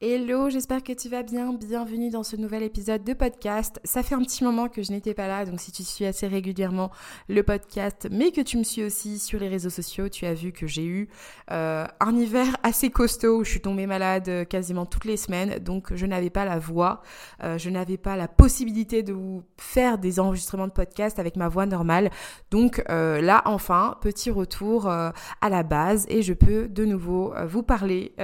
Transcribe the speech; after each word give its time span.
Hello, 0.00 0.48
j'espère 0.48 0.84
que 0.84 0.92
tu 0.92 1.08
vas 1.08 1.24
bien. 1.24 1.52
Bienvenue 1.52 2.08
dans 2.08 2.22
ce 2.22 2.36
nouvel 2.36 2.62
épisode 2.62 3.02
de 3.02 3.14
podcast. 3.14 3.80
Ça 3.82 4.04
fait 4.04 4.14
un 4.14 4.22
petit 4.22 4.44
moment 4.44 4.68
que 4.68 4.80
je 4.80 4.92
n'étais 4.92 5.12
pas 5.12 5.26
là, 5.26 5.44
donc 5.44 5.58
si 5.58 5.72
tu 5.72 5.82
suis 5.82 6.06
assez 6.06 6.28
régulièrement 6.28 6.92
le 7.28 7.42
podcast, 7.42 8.06
mais 8.12 8.30
que 8.30 8.40
tu 8.40 8.58
me 8.58 8.62
suis 8.62 8.84
aussi 8.84 9.18
sur 9.18 9.40
les 9.40 9.48
réseaux 9.48 9.70
sociaux, 9.70 10.08
tu 10.08 10.24
as 10.24 10.34
vu 10.34 10.52
que 10.52 10.68
j'ai 10.68 10.84
eu 10.84 11.08
euh, 11.50 11.84
un 11.98 12.14
hiver 12.14 12.46
assez 12.62 12.90
costaud 12.90 13.40
où 13.40 13.44
je 13.44 13.50
suis 13.50 13.60
tombée 13.60 13.86
malade 13.88 14.28
euh, 14.28 14.44
quasiment 14.44 14.86
toutes 14.86 15.04
les 15.04 15.16
semaines, 15.16 15.58
donc 15.58 15.92
je 15.92 16.06
n'avais 16.06 16.30
pas 16.30 16.44
la 16.44 16.60
voix, 16.60 17.02
euh, 17.42 17.58
je 17.58 17.68
n'avais 17.68 17.96
pas 17.96 18.14
la 18.14 18.28
possibilité 18.28 19.02
de 19.02 19.12
vous 19.12 19.42
faire 19.56 19.98
des 19.98 20.20
enregistrements 20.20 20.68
de 20.68 20.72
podcast 20.72 21.18
avec 21.18 21.34
ma 21.34 21.48
voix 21.48 21.66
normale. 21.66 22.12
Donc 22.52 22.84
là, 22.88 23.42
enfin, 23.46 23.96
petit 24.00 24.30
retour 24.30 24.86
à 24.88 25.12
la 25.42 25.62
base 25.64 26.06
et 26.08 26.22
je 26.22 26.34
peux 26.34 26.68
de 26.68 26.84
nouveau 26.84 27.34
vous 27.46 27.64
parler 27.64 28.14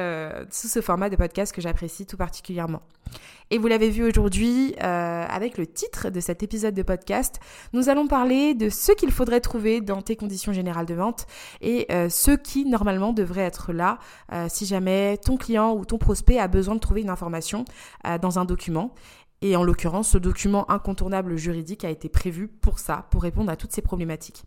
sous 0.51 0.69
ce 0.69 0.81
format 0.81 1.11
de 1.11 1.17
podcast 1.17 1.53
que 1.53 1.64
j'apprécie 1.65 2.07
tout 2.07 2.17
particulièrement. 2.17 2.83
Et 3.51 3.59
vous 3.59 3.67
l'avez 3.67 3.91
vu 3.91 4.05
aujourd'hui 4.05 4.75
euh, 4.83 5.27
avec 5.29 5.59
le 5.59 5.67
titre 5.67 6.11
de 6.11 6.21
cet 6.21 6.43
épisode 6.43 6.75
de 6.75 6.83
podcast, 6.83 7.41
nous 7.73 7.89
allons 7.89 8.07
parler 8.07 8.55
de 8.55 8.69
ce 8.69 8.93
qu'il 8.93 9.11
faudrait 9.11 9.41
trouver 9.41 9.81
dans 9.81 10.03
tes 10.03 10.17
conditions 10.17 10.53
générales 10.53 10.87
de 10.87 10.95
vente 10.95 11.27
et 11.61 11.87
euh, 11.93 12.09
ce 12.09 12.31
qui 12.33 12.65
normalement 12.65 13.13
devrait 13.13 13.43
être 13.43 13.73
là 13.73 13.99
euh, 14.33 14.47
si 14.49 14.67
jamais 14.67 15.19
ton 15.19 15.37
client 15.37 15.75
ou 15.75 15.85
ton 15.85 15.99
prospect 15.99 16.39
a 16.39 16.49
besoin 16.49 16.75
de 16.75 16.81
trouver 16.81 17.03
une 17.03 17.11
information 17.11 17.65
dans 18.21 18.39
un 18.39 18.45
document. 18.45 18.95
Et 19.43 19.57
en 19.57 19.63
l'occurrence, 19.63 20.11
ce 20.11 20.19
document 20.19 20.71
incontournable 20.71 21.37
juridique 21.37 21.85
a 21.85 21.91
été 21.91 22.09
prévu 22.09 22.49
pour 22.49 22.79
ça, 22.79 23.07
pour 23.11 23.23
répondre 23.23 23.51
à 23.51 23.57
toutes 23.57 23.73
ces 23.73 23.83
problématiques. 23.83 24.45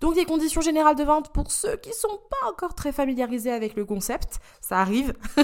Donc 0.00 0.14
des 0.14 0.24
conditions 0.24 0.62
générales 0.62 0.96
de 0.96 1.04
vente 1.04 1.30
pour 1.30 1.50
ceux 1.50 1.76
qui 1.76 1.92
sont 1.92 2.18
pas 2.30 2.48
encore 2.48 2.74
très 2.74 2.90
familiarisés 2.90 3.52
avec 3.52 3.76
le 3.76 3.84
concept, 3.84 4.38
ça 4.62 4.78
arrive. 4.78 5.12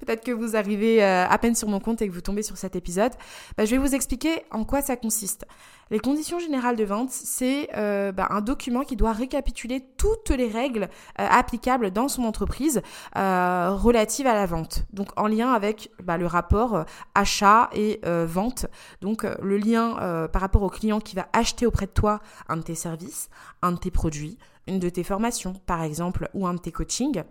Peut-être 0.00 0.24
que 0.24 0.32
vous 0.32 0.56
arrivez 0.56 1.04
euh, 1.04 1.26
à 1.28 1.36
peine 1.36 1.54
sur 1.54 1.68
mon 1.68 1.80
compte 1.80 2.00
et 2.00 2.08
que 2.08 2.12
vous 2.12 2.22
tombez 2.22 2.42
sur 2.42 2.56
cet 2.56 2.76
épisode. 2.76 3.12
Bah, 3.58 3.66
je 3.66 3.72
vais 3.72 3.78
vous 3.78 3.94
expliquer 3.94 4.42
en 4.50 4.64
quoi 4.64 4.80
ça 4.80 4.96
consiste. 4.96 5.46
Les 5.90 5.98
conditions 5.98 6.38
générales 6.38 6.76
de 6.76 6.84
vente, 6.84 7.10
c'est 7.10 7.68
euh, 7.76 8.12
bah, 8.12 8.28
un 8.30 8.40
document 8.40 8.84
qui 8.84 8.96
doit 8.96 9.12
récapituler 9.12 9.84
toutes 9.98 10.30
les 10.30 10.48
règles 10.48 10.84
euh, 10.84 11.26
applicables 11.28 11.90
dans 11.90 12.08
son 12.08 12.22
entreprise 12.24 12.80
relatives 13.14 14.26
à 14.26 14.34
la 14.34 14.46
vente. 14.46 14.84
Donc 14.92 15.08
en 15.16 15.26
lien 15.26 15.52
avec 15.52 15.90
bah, 16.02 16.16
le 16.16 16.26
rapport 16.26 16.84
achat 17.14 17.68
et 17.74 18.00
vente. 18.04 18.66
Donc 19.02 19.24
le 19.42 19.58
lien 19.58 20.28
par 20.32 20.40
rapport 20.40 20.62
au 20.62 20.70
client 20.70 21.00
qui 21.00 21.16
va 21.16 21.28
acheter 21.32 21.66
auprès 21.66 21.86
de 21.86 21.90
toi 21.90 22.20
un 22.48 22.56
de 22.56 22.62
tes 22.62 22.74
services, 22.74 23.28
un 23.62 23.72
de 23.72 23.78
tes 23.78 23.89
produits, 23.90 24.38
une 24.66 24.78
de 24.78 24.88
tes 24.88 25.04
formations 25.04 25.54
par 25.66 25.82
exemple 25.82 26.28
ou 26.34 26.46
un 26.46 26.54
de 26.54 26.60
tes 26.60 26.72
coachings. 26.72 27.22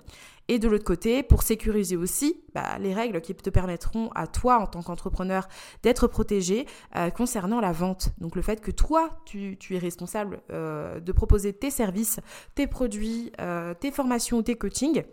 Et 0.51 0.57
de 0.57 0.67
l'autre 0.67 0.83
côté, 0.83 1.21
pour 1.21 1.43
sécuriser 1.43 1.95
aussi 1.95 2.41
bah, 2.55 2.79
les 2.79 2.91
règles 2.91 3.21
qui 3.21 3.35
te 3.35 3.51
permettront 3.51 4.09
à 4.15 4.25
toi 4.25 4.57
en 4.57 4.65
tant 4.65 4.81
qu'entrepreneur 4.81 5.47
d'être 5.83 6.07
protégé 6.07 6.65
euh, 6.95 7.11
concernant 7.11 7.61
la 7.61 7.71
vente. 7.71 8.09
Donc 8.17 8.35
le 8.35 8.41
fait 8.41 8.59
que 8.59 8.71
toi, 8.71 9.19
tu, 9.25 9.57
es 9.69 9.77
responsable 9.77 10.41
euh, 10.49 10.99
de 10.99 11.11
proposer 11.11 11.53
tes 11.53 11.69
services, 11.69 12.19
tes 12.55 12.65
produits, 12.65 13.31
euh, 13.39 13.75
tes 13.75 13.91
formations 13.91 14.37
ou 14.37 14.41
tes 14.41 14.55
coachings 14.55 15.03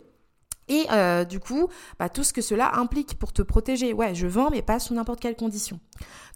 et 0.67 0.85
euh, 0.91 1.23
du 1.23 1.39
coup, 1.39 1.69
bah, 1.99 2.09
tout 2.09 2.23
ce 2.23 2.33
que 2.33 2.41
cela 2.41 2.75
implique 2.75 3.17
pour 3.17 3.33
te 3.33 3.41
protéger. 3.41 3.93
Ouais, 3.93 4.13
je 4.13 4.27
vends, 4.27 4.49
mais 4.49 4.61
pas 4.61 4.79
sous 4.79 4.93
n'importe 4.93 5.19
quelle 5.19 5.35
condition. 5.35 5.79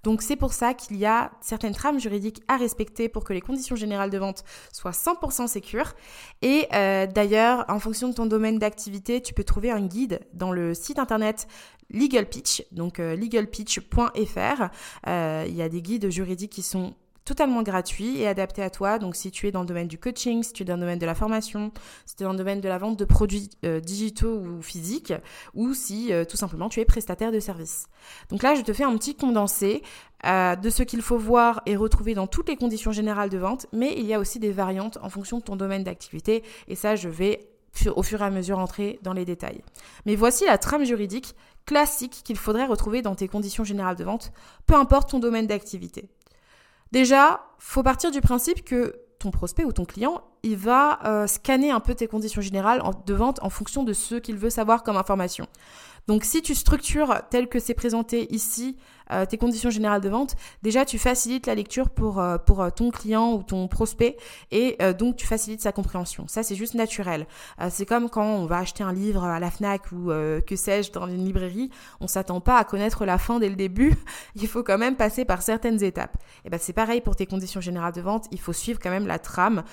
Donc 0.04 0.22
c'est 0.22 0.36
pour 0.36 0.54
ça 0.54 0.74
qu'il 0.74 0.98
y 0.98 1.06
a 1.06 1.32
certaines 1.42 1.74
trames 1.74 2.00
juridiques 2.00 2.42
à 2.48 2.58
respecter 2.58 3.10
pour 3.10 3.24
que 3.24 3.34
les 3.34 3.42
conditions 3.42 3.76
générales 3.76 4.10
de 4.10 4.18
vente 4.18 4.44
soient 4.72 4.92
100% 4.92 5.48
sécures. 5.48 5.94
Et 6.42 6.68
euh, 6.74 7.06
d'ailleurs, 7.08 7.66
en 7.68 7.80
fonction 7.80 8.08
de 8.08 8.14
ton 8.14 8.26
domaine 8.26 8.58
d'activité, 8.58 9.22
tu 9.22 9.34
peux 9.34 9.44
trouver 9.44 9.70
un 9.72 9.86
guide 9.86 10.22
dans 10.34 10.52
le 10.52 10.74
site 10.74 10.98
internet 10.98 11.48
Legal 11.90 12.26
Pitch, 12.26 12.64
donc 12.72 13.00
euh, 13.00 13.18
legalpitch.fr. 13.18 14.70
il 15.06 15.56
y 15.56 15.62
a 15.62 15.70
des 15.70 15.82
guides 15.82 16.10
juridiques 16.10 16.54
qui 16.54 16.62
sont 16.62 16.96
totalement 17.26 17.62
gratuit 17.64 18.20
et 18.20 18.28
adapté 18.28 18.62
à 18.62 18.70
toi. 18.70 19.00
Donc 19.00 19.16
si 19.16 19.32
tu 19.32 19.48
es 19.48 19.52
dans 19.52 19.62
le 19.62 19.66
domaine 19.66 19.88
du 19.88 19.98
coaching, 19.98 20.44
si 20.44 20.54
tu 20.54 20.64
es 20.64 20.66
dans 20.66 20.76
le 20.76 20.82
domaine 20.82 21.00
de 21.00 21.06
la 21.06 21.16
formation, 21.16 21.72
si 22.06 22.16
tu 22.16 22.24
es 22.24 22.26
dans 22.26 22.32
le 22.32 22.38
domaine 22.38 22.62
de 22.62 22.70
la 22.70 22.78
vente 22.78 22.98
de 22.98 23.06
produits 23.06 23.50
euh, 23.66 23.80
digitaux 23.80 24.40
ou 24.40 24.62
physiques, 24.62 25.14
ou 25.54 25.74
si 25.74 26.12
euh, 26.14 26.26
tout 26.26 26.38
simplement 26.38 26.70
tu 26.70 26.80
es 26.80 26.86
prestataire 26.86 27.32
de 27.32 27.40
service. 27.40 27.86
Donc 28.30 28.44
là, 28.44 28.56
je 28.56 28.62
te 28.62 28.74
fais 28.74 28.84
un 28.84 28.96
petit 28.98 29.16
condensé 29.16 29.84
euh, 30.26 30.56
de 30.56 30.70
ce 30.70 30.84
qu'il 30.84 31.02
faut 31.02 31.18
voir 31.18 31.62
et 31.66 31.76
retrouver 31.76 32.14
dans 32.14 32.28
toutes 32.28 32.50
les 32.50 32.56
conditions 32.56 32.92
générales 32.92 33.30
de 33.30 33.38
vente, 33.38 33.68
mais 33.72 33.94
il 33.98 34.06
y 34.06 34.14
a 34.14 34.20
aussi 34.20 34.40
des 34.40 34.52
variantes 34.52 34.98
en 35.02 35.10
fonction 35.10 35.40
de 35.40 35.44
ton 35.44 35.56
domaine 35.56 35.84
d'activité, 35.84 36.44
et 36.68 36.76
ça, 36.76 36.96
je 36.96 37.10
vais 37.10 37.48
au 37.96 38.04
fur 38.04 38.22
et 38.22 38.26
à 38.26 38.30
mesure 38.30 38.60
entrer 38.60 39.00
dans 39.02 39.14
les 39.14 39.26
détails. 39.26 39.64
Mais 40.06 40.16
voici 40.16 40.46
la 40.46 40.58
trame 40.58 40.84
juridique 40.84 41.36
classique 41.66 42.22
qu'il 42.24 42.38
faudrait 42.38 42.66
retrouver 42.66 43.02
dans 43.02 43.16
tes 43.16 43.28
conditions 43.28 43.64
générales 43.64 43.96
de 43.96 44.04
vente, 44.04 44.32
peu 44.66 44.76
importe 44.76 45.12
ton 45.12 45.20
domaine 45.20 45.48
d'activité. 45.48 46.10
Déjà, 46.92 47.46
faut 47.58 47.84
partir 47.84 48.12
du 48.12 48.22
principe 48.22 48.64
que 48.64 48.96
ton 49.20 49.32
prospect 49.32 49.64
ou 49.64 49.72
ton 49.72 49.86
client, 49.86 50.24
il 50.44 50.58
va 50.58 51.00
euh, 51.06 51.28
scanner 51.28 51.72
un 51.72 51.80
peu 51.80 51.94
tes 51.94 52.08
conditions 52.08 52.42
générales 52.42 52.82
de 53.06 53.14
vente 53.14 53.40
en 53.44 53.50
fonction 53.50 53.84
de 53.84 53.94
ce 53.94 54.16
qu'il 54.16 54.36
veut 54.36 54.50
savoir 54.50 54.84
comme 54.84 54.98
information. 54.98 55.48
Donc 56.08 56.24
si 56.24 56.42
tu 56.42 56.56
structures 56.56 57.22
tel 57.30 57.48
que 57.48 57.60
c'est 57.60 57.76
présenté 57.76 58.34
ici 58.34 58.78
euh, 59.12 59.26
tes 59.26 59.38
conditions 59.38 59.70
générales 59.70 60.02
de 60.02 60.10
vente, 60.10 60.36
déjà 60.64 60.86
tu 60.86 60.98
facilites 60.98 61.48
la 61.48 61.56
lecture 61.56 61.90
pour, 61.90 62.20
euh, 62.20 62.38
pour 62.38 62.62
euh, 62.62 62.70
ton 62.70 62.92
client 62.92 63.34
ou 63.34 63.44
ton 63.44 63.68
prospect 63.68 64.18
et 64.52 64.78
donc 64.98 65.16
tu 65.16 65.28
facilites 65.28 65.62
sa 65.62 65.72
compréhension. 65.72 66.28
Ça 66.28 66.44
c'est 66.44 66.56
juste 66.56 66.74
naturel. 66.74 67.26
c'est 67.70 67.86
comme 67.86 68.10
quand 68.10 68.26
on 68.26 68.46
va 68.46 68.58
acheter 68.58 68.84
un 68.84 68.94
livre 68.94 69.24
à 69.24 69.40
la 69.40 69.52
FNAC 69.52 69.92
ou 69.92 70.08
que 70.08 70.56
sais-je 70.56 70.92
dans 70.92 71.08
une 71.08 71.26
librairie, 71.26 71.70
on 72.00 72.08
s'attend 72.08 72.42
pas 72.42 72.58
à 72.58 72.64
connaître 72.64 73.06
la 73.06 73.18
fin 73.18 73.40
dès 73.40 73.50
le 73.50 73.56
début, 73.56 73.94
il 74.36 74.48
faut 74.48 74.64
quand 74.64 74.78
même 74.78 74.96
passer 74.96 75.26
par 75.26 75.42
certaines 75.42 75.84
étapes. 75.84 76.18
Et 76.46 76.50
ben 76.50 76.60
c'est 76.60 76.74
pareil 76.74 77.02
pour 77.02 77.16
tes 77.16 77.26
conditions 77.26 77.62
générales 77.62 77.94
de 77.94 78.02
vente, 78.02 78.26
il 78.32 78.40
faut 78.40 78.54
suivre 78.54 78.80
quand 78.82 78.90
même 78.90 79.08
la 79.08 79.20
trame 79.20 79.64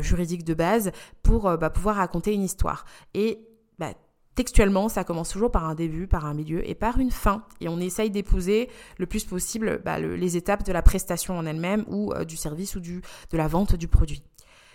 juridique 0.00 0.44
de 0.44 0.54
base 0.54 0.92
pour 1.22 1.42
bah, 1.58 1.70
pouvoir 1.70 1.96
raconter 1.96 2.32
une 2.32 2.42
histoire. 2.42 2.84
Et 3.14 3.40
bah, 3.78 3.92
Textuellement, 4.36 4.90
ça 4.90 5.02
commence 5.02 5.30
toujours 5.30 5.50
par 5.50 5.64
un 5.64 5.74
début, 5.74 6.06
par 6.06 6.26
un 6.26 6.34
milieu 6.34 6.68
et 6.68 6.74
par 6.74 6.98
une 6.98 7.10
fin. 7.10 7.42
Et 7.62 7.68
on 7.68 7.80
essaye 7.80 8.10
d'épouser 8.10 8.68
le 8.98 9.06
plus 9.06 9.24
possible 9.24 9.80
bah, 9.82 9.98
les 9.98 10.36
étapes 10.36 10.62
de 10.62 10.72
la 10.72 10.82
prestation 10.82 11.38
en 11.38 11.46
elle-même 11.46 11.84
ou 11.88 12.12
euh, 12.12 12.24
du 12.24 12.36
service 12.36 12.76
ou 12.76 12.80
du, 12.80 13.00
de 13.30 13.36
la 13.38 13.48
vente 13.48 13.76
du 13.76 13.88
produit. 13.88 14.22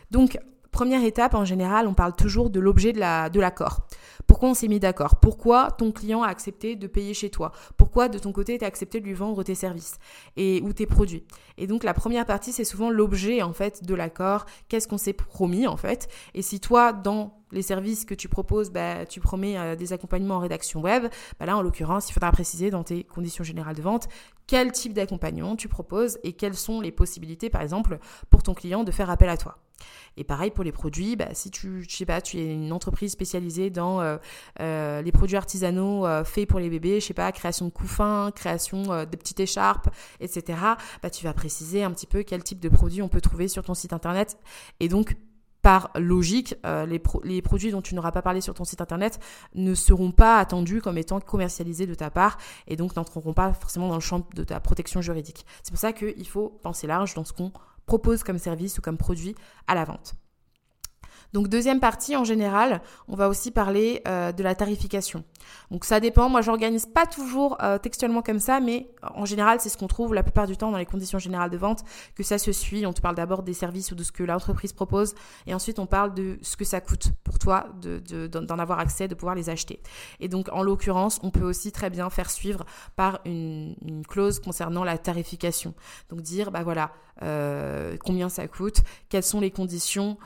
Donc, 0.09 0.39
première 0.71 1.03
étape, 1.03 1.35
en 1.35 1.45
général, 1.45 1.85
on 1.85 1.93
parle 1.93 2.15
toujours 2.15 2.49
de 2.49 2.59
l'objet 2.59 2.91
de 2.91 2.99
l'accord. 3.39 3.81
Pourquoi 4.25 4.49
on 4.49 4.53
s'est 4.55 4.67
mis 4.67 4.79
d'accord? 4.79 5.17
Pourquoi 5.17 5.69
ton 5.69 5.91
client 5.91 6.23
a 6.23 6.27
accepté 6.27 6.75
de 6.75 6.87
payer 6.87 7.13
chez 7.13 7.29
toi? 7.29 7.51
Pourquoi 7.77 8.09
de 8.09 8.17
ton 8.17 8.31
côté 8.31 8.57
tu 8.57 8.65
as 8.65 8.67
accepté 8.67 8.99
de 8.99 9.05
lui 9.05 9.13
vendre 9.13 9.43
tes 9.43 9.53
services 9.53 9.99
et 10.37 10.59
ou 10.63 10.73
tes 10.73 10.87
produits? 10.87 11.23
Et 11.59 11.67
donc 11.67 11.83
la 11.83 11.93
première 11.93 12.25
partie, 12.25 12.51
c'est 12.51 12.63
souvent 12.63 12.89
l'objet 12.89 13.43
en 13.43 13.53
fait 13.53 13.83
de 13.83 13.93
l'accord. 13.93 14.47
Qu'est-ce 14.69 14.87
qu'on 14.87 14.97
s'est 14.97 15.13
promis 15.13 15.67
en 15.67 15.77
fait? 15.77 16.07
Et 16.33 16.41
si 16.41 16.59
toi 16.59 16.93
dans 16.93 17.40
les 17.51 17.61
services 17.61 18.05
que 18.05 18.13
tu 18.13 18.27
proposes, 18.27 18.71
bah, 18.71 19.05
tu 19.05 19.19
promets 19.19 19.57
euh, 19.57 19.75
des 19.75 19.93
accompagnements 19.93 20.35
en 20.35 20.39
rédaction 20.39 20.81
web. 20.81 21.07
Bah 21.39 21.45
là, 21.45 21.57
en 21.57 21.61
l'occurrence, 21.61 22.09
il 22.09 22.13
faudra 22.13 22.31
préciser 22.31 22.69
dans 22.69 22.83
tes 22.83 23.03
conditions 23.03 23.43
générales 23.43 23.75
de 23.75 23.81
vente 23.81 24.07
quel 24.47 24.71
type 24.71 24.93
d'accompagnement 24.93 25.55
tu 25.55 25.69
proposes 25.69 26.19
et 26.23 26.33
quelles 26.33 26.55
sont 26.55 26.81
les 26.81 26.91
possibilités, 26.91 27.49
par 27.49 27.61
exemple, 27.61 27.99
pour 28.29 28.43
ton 28.43 28.53
client 28.53 28.83
de 28.83 28.91
faire 28.91 29.09
appel 29.09 29.29
à 29.29 29.37
toi. 29.37 29.57
Et 30.17 30.23
pareil 30.23 30.51
pour 30.51 30.63
les 30.63 30.73
produits, 30.73 31.15
bah, 31.15 31.29
si 31.33 31.49
tu, 31.49 31.85
sais 31.89 32.05
pas, 32.05 32.21
tu 32.21 32.37
es 32.37 32.53
une 32.53 32.71
entreprise 32.73 33.13
spécialisée 33.13 33.69
dans 33.69 34.01
euh, 34.01 34.17
euh, 34.59 35.01
les 35.01 35.11
produits 35.11 35.37
artisanaux 35.37 36.05
faits 36.25 36.47
pour 36.49 36.59
les 36.59 36.69
bébés, 36.69 36.99
je 36.99 37.05
sais 37.05 37.13
pas, 37.13 37.31
création 37.31 37.65
de 37.65 37.71
couffins, 37.71 38.31
création 38.35 38.83
de 38.83 39.15
petites 39.15 39.39
écharpes, 39.39 39.89
etc. 40.19 40.59
Bah, 41.01 41.09
tu 41.09 41.23
vas 41.23 41.33
préciser 41.33 41.83
un 41.83 41.91
petit 41.91 42.07
peu 42.07 42.23
quel 42.23 42.43
type 42.43 42.59
de 42.59 42.69
produits 42.69 43.01
on 43.01 43.07
peut 43.07 43.21
trouver 43.21 43.47
sur 43.47 43.63
ton 43.63 43.73
site 43.73 43.93
internet 43.93 44.37
et 44.79 44.89
donc 44.89 45.15
par 45.61 45.91
logique, 45.95 46.55
euh, 46.65 46.85
les, 46.85 47.01
les, 47.23 47.41
produits 47.41 47.71
dont 47.71 47.81
tu 47.81 47.95
n'auras 47.95 48.11
pas 48.11 48.21
parlé 48.21 48.41
sur 48.41 48.53
ton 48.53 48.63
site 48.63 48.81
internet 48.81 49.19
ne 49.53 49.73
seront 49.75 50.11
pas 50.11 50.39
attendus 50.39 50.81
comme 50.81 50.97
étant 50.97 51.19
commercialisés 51.19 51.85
de 51.85 51.93
ta 51.93 52.09
part 52.09 52.37
et 52.67 52.75
donc 52.75 52.95
n'entreront 52.95 53.33
pas 53.33 53.53
forcément 53.53 53.87
dans 53.87 53.95
le 53.95 54.01
champ 54.01 54.27
de 54.33 54.43
ta 54.43 54.59
protection 54.59 55.01
juridique. 55.01 55.45
C'est 55.63 55.71
pour 55.71 55.79
ça 55.79 55.93
qu'il 55.93 56.27
faut 56.27 56.49
penser 56.63 56.87
large 56.87 57.13
dans 57.13 57.25
ce 57.25 57.33
qu'on 57.33 57.51
propose 57.85 58.23
comme 58.23 58.37
service 58.37 58.77
ou 58.79 58.81
comme 58.81 58.97
produit 58.97 59.35
à 59.67 59.75
la 59.75 59.85
vente. 59.85 60.15
Donc 61.33 61.47
deuxième 61.47 61.79
partie, 61.79 62.15
en 62.15 62.23
général, 62.23 62.81
on 63.07 63.15
va 63.15 63.29
aussi 63.29 63.51
parler 63.51 64.01
euh, 64.07 64.31
de 64.31 64.43
la 64.43 64.55
tarification. 64.55 65.23
Donc 65.69 65.85
ça 65.85 65.99
dépend, 65.99 66.29
moi 66.29 66.41
j'organise 66.41 66.85
pas 66.85 67.05
toujours 67.05 67.57
euh, 67.61 67.77
textuellement 67.77 68.21
comme 68.21 68.39
ça, 68.39 68.59
mais 68.59 68.89
en 69.15 69.25
général 69.25 69.59
c'est 69.59 69.69
ce 69.69 69.77
qu'on 69.77 69.87
trouve 69.87 70.13
la 70.13 70.23
plupart 70.23 70.47
du 70.47 70.57
temps 70.57 70.71
dans 70.71 70.77
les 70.77 70.85
conditions 70.85 71.19
générales 71.19 71.49
de 71.49 71.57
vente, 71.57 71.83
que 72.15 72.23
ça 72.23 72.37
se 72.37 72.51
suit. 72.51 72.85
On 72.85 72.93
te 72.93 73.01
parle 73.01 73.15
d'abord 73.15 73.43
des 73.43 73.53
services 73.53 73.91
ou 73.91 73.95
de 73.95 74.03
ce 74.03 74.11
que 74.11 74.23
l'entreprise 74.23 74.73
propose, 74.73 75.15
et 75.47 75.53
ensuite 75.53 75.79
on 75.79 75.85
parle 75.85 76.13
de 76.13 76.37
ce 76.41 76.57
que 76.57 76.65
ça 76.65 76.81
coûte 76.81 77.09
pour 77.23 77.39
toi 77.39 77.67
d'en 77.81 78.59
avoir 78.59 78.79
accès, 78.79 79.07
de 79.07 79.15
pouvoir 79.15 79.35
les 79.35 79.49
acheter. 79.49 79.81
Et 80.19 80.27
donc 80.27 80.49
en 80.51 80.63
l'occurrence, 80.63 81.19
on 81.23 81.31
peut 81.31 81.45
aussi 81.45 81.71
très 81.71 81.89
bien 81.89 82.09
faire 82.09 82.29
suivre 82.29 82.65
par 82.95 83.19
une, 83.25 83.75
clause 84.07 84.39
concernant 84.39 84.83
la 84.83 84.97
tarification. 84.97 85.73
Donc 86.09 86.21
dire, 86.21 86.51
bah 86.51 86.63
voilà, 86.63 86.91
euh, 87.21 87.95
combien 88.03 88.29
ça 88.29 88.47
coûte, 88.47 88.81
quelles 89.09 89.23
sont 89.23 89.39
les 89.39 89.51
conditions, 89.51 90.17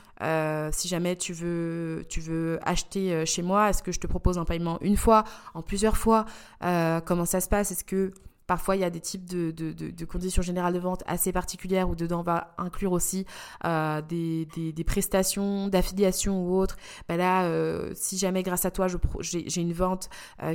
si 0.71 0.87
jamais 0.87 0.94
tu 1.17 1.33
veux, 1.33 2.05
tu 2.09 2.19
veux 2.19 2.59
acheter 2.63 3.25
chez 3.25 3.41
moi, 3.41 3.69
est-ce 3.69 3.83
que 3.83 3.91
je 3.91 3.99
te 3.99 4.07
propose 4.07 4.37
un 4.37 4.45
paiement 4.45 4.77
une 4.81 4.97
fois 4.97 5.23
en 5.53 5.61
plusieurs 5.61 5.97
fois, 5.97 6.25
euh, 6.63 7.01
comment 7.01 7.25
ça 7.25 7.41
se 7.41 7.49
passe? 7.49 7.71
Est-ce 7.71 7.83
que 7.83 8.11
Parfois, 8.47 8.75
il 8.75 8.81
y 8.81 8.83
a 8.83 8.91
des 8.91 8.99
types 8.99 9.25
de, 9.25 10.05
conditions 10.05 10.43
générales 10.43 10.75
de 10.75 10.79
vente 10.79 11.01
assez 11.07 11.31
particulières 11.31 11.89
où 11.89 11.95
dedans 11.95 12.19
on 12.19 12.21
va 12.21 12.53
inclure 12.59 12.91
aussi 12.91 13.25
euh, 13.65 14.03
des, 14.03 14.83
prestations 14.85 15.67
d'affiliation 15.67 16.45
ou 16.45 16.55
autres? 16.55 16.77
Ben 17.09 17.17
là, 17.17 17.45
euh, 17.45 17.91
si 17.95 18.19
jamais 18.19 18.43
grâce 18.43 18.63
à 18.65 18.69
toi 18.69 18.85
j'ai 19.19 19.61
une 19.61 19.73
vente, 19.73 20.11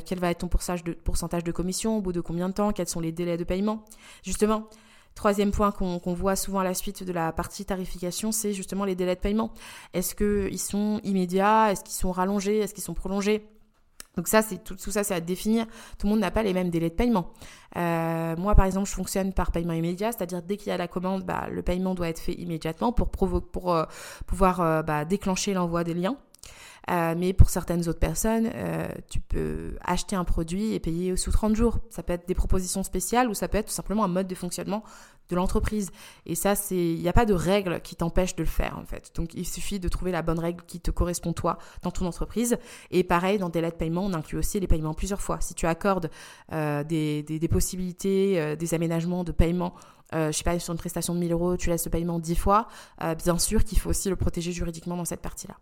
quel 0.07 0.21
va 0.21 0.31
être 0.31 0.39
ton 0.39 0.47
pourcentage 0.47 0.85
de, 0.85 0.93
pourcentage 0.93 1.43
de 1.43 1.51
commission 1.51 1.97
Au 1.97 2.01
bout 2.01 2.13
de 2.13 2.21
combien 2.21 2.49
de 2.49 2.55
temps? 2.55 2.71
Quels 2.71 2.87
sont 2.87 3.01
les 3.01 3.11
délais 3.11 3.37
de 3.37 3.43
paiement? 3.43 3.85
Justement, 4.23 4.69
Troisième 5.21 5.51
point 5.51 5.71
qu'on 5.71 6.15
voit 6.15 6.35
souvent 6.35 6.61
à 6.61 6.65
la 6.65 6.73
suite 6.73 7.05
de 7.05 7.13
la 7.13 7.31
partie 7.31 7.67
tarification, 7.67 8.33
c'est 8.33 8.55
justement 8.55 8.87
les 8.87 8.95
délais 8.95 9.17
de 9.17 9.21
paiement. 9.21 9.53
Est-ce 9.93 10.15
qu'ils 10.15 10.59
sont 10.59 10.99
immédiats? 11.05 11.71
Est-ce 11.71 11.85
qu'ils 11.85 11.93
sont 11.93 12.11
rallongés? 12.11 12.61
Est-ce 12.61 12.73
qu'ils 12.73 12.83
sont 12.83 12.95
prolongés? 12.95 13.47
Donc 14.17 14.29
ça, 14.29 14.41
c'est 14.41 14.65
tout, 14.65 14.79
ça, 14.79 15.05
c'est 15.05 15.13
à 15.13 15.21
définir. 15.21 15.67
Tout 15.99 16.07
le 16.07 16.13
monde 16.13 16.21
n'a 16.21 16.31
pas 16.31 16.43
les 16.43 16.55
mêmes 16.55 16.71
délais 16.71 16.89
de 16.89 16.95
paiement. 16.95 17.33
Euh, 17.77 18.35
moi, 18.39 18.55
par 18.55 18.65
exemple, 18.65 18.89
je 18.89 18.95
fonctionne 18.95 19.35
par 19.35 19.53
paiement 19.53 19.75
immédiat, 19.75 20.11
c'est-à-dire 20.11 20.41
dès 20.41 20.57
qu'il 20.57 20.69
y 20.69 20.73
a 20.73 20.79
la 20.79 20.89
commande, 20.89 21.23
bah, 21.25 21.49
le 21.51 21.61
paiement 21.61 21.95
doit 21.95 22.09
être 22.09 22.21
fait 22.21 22.33
immédiatement 22.33 22.91
pour, 22.91 23.07
euh, 23.75 23.85
pouvoir 24.27 24.61
euh, 24.63 24.81
bah, 24.81 25.05
déclencher 25.05 25.53
l'envoi 25.53 25.85
des 25.85 25.93
liens. 25.93 26.17
Mais 26.91 27.33
pour 27.33 27.51
certaines 27.51 27.89
autres 27.89 27.99
personnes, 27.99 28.51
tu 29.09 29.21
peux 29.21 29.77
acheter 29.83 30.17
un 30.17 30.25
produit 30.25 30.75
et 30.75 30.81
payer 30.81 31.17
sous 31.17 31.31
30 31.31 31.55
jours. 31.55 31.79
Ça 31.91 32.03
peut 32.03 32.13
être 32.13 32.27
des 32.27 32.35
propositions 32.35 32.83
spéciales 32.83 33.29
ou 33.29 33.35
ça 33.35 33.49
peut 33.49 33.59
être 33.59 33.69
tout 33.69 33.73
simplement 33.73 34.05
un 34.05 34.09
mode 34.09 34.27
de 34.27 34.35
fonctionnement 34.35 34.83
de 35.31 35.37
l'entreprise. 35.37 35.91
Et 36.27 36.35
ça, 36.35 36.55
il 36.71 37.01
n'y 37.01 37.09
a 37.09 37.13
pas 37.13 37.25
de 37.25 37.35
règle 37.35 37.81
qui 37.81 37.97
t'empêche 37.97 38.35
de 38.37 38.43
le 38.43 38.49
faire, 38.49 38.79
en 38.79 38.85
fait. 38.85 39.13
Donc, 39.15 39.35
il 39.35 39.47
suffit 39.47 39.81
de 39.81 39.89
trouver 39.89 40.13
la 40.13 40.23
bonne 40.23 40.39
règle 40.39 40.63
qui 40.67 40.81
te 40.81 40.91
correspond, 40.91 41.33
toi, 41.33 41.59
dans 41.83 41.91
ton 41.91 42.07
entreprise. 42.07 42.59
Et 42.91 43.05
pareil, 43.05 43.39
dans 43.39 43.51
tes 43.51 43.61
lettres 43.61 43.77
de 43.77 43.85
paiement, 43.85 44.05
on 44.05 44.13
inclut 44.13 44.39
aussi 44.39 44.61
les 44.61 44.67
paiements 44.67 44.95
plusieurs 44.95 45.23
fois. 45.23 45.41
Si 45.41 45.55
tu 45.55 45.67
accordes 45.67 46.11
euh, 46.53 46.85
des, 46.85 47.49
possibilités, 47.51 48.41
euh, 48.41 48.57
des 48.57 48.75
aménagements 48.75 49.25
de 49.25 49.33
paiement, 49.33 49.75
euh, 50.15 50.33
je 50.33 50.39
sais 50.39 50.45
pas, 50.45 50.59
sur 50.59 50.73
une 50.73 50.79
prestation 50.79 51.15
de 51.15 51.21
1000 51.21 51.33
euros, 51.33 51.57
tu 51.57 51.71
laisses 51.71 51.85
le 51.85 51.91
paiement 51.91 52.19
10 52.19 52.35
fois, 52.35 52.67
euh, 53.03 53.15
bien 53.15 53.39
sûr 53.39 53.65
qu'il 53.65 53.79
faut 53.79 53.91
aussi 53.91 54.09
le 54.09 54.17
protéger 54.17 54.53
juridiquement 54.53 54.97
dans 54.97 55.05
cette 55.05 55.23
partie-là. 55.23 55.55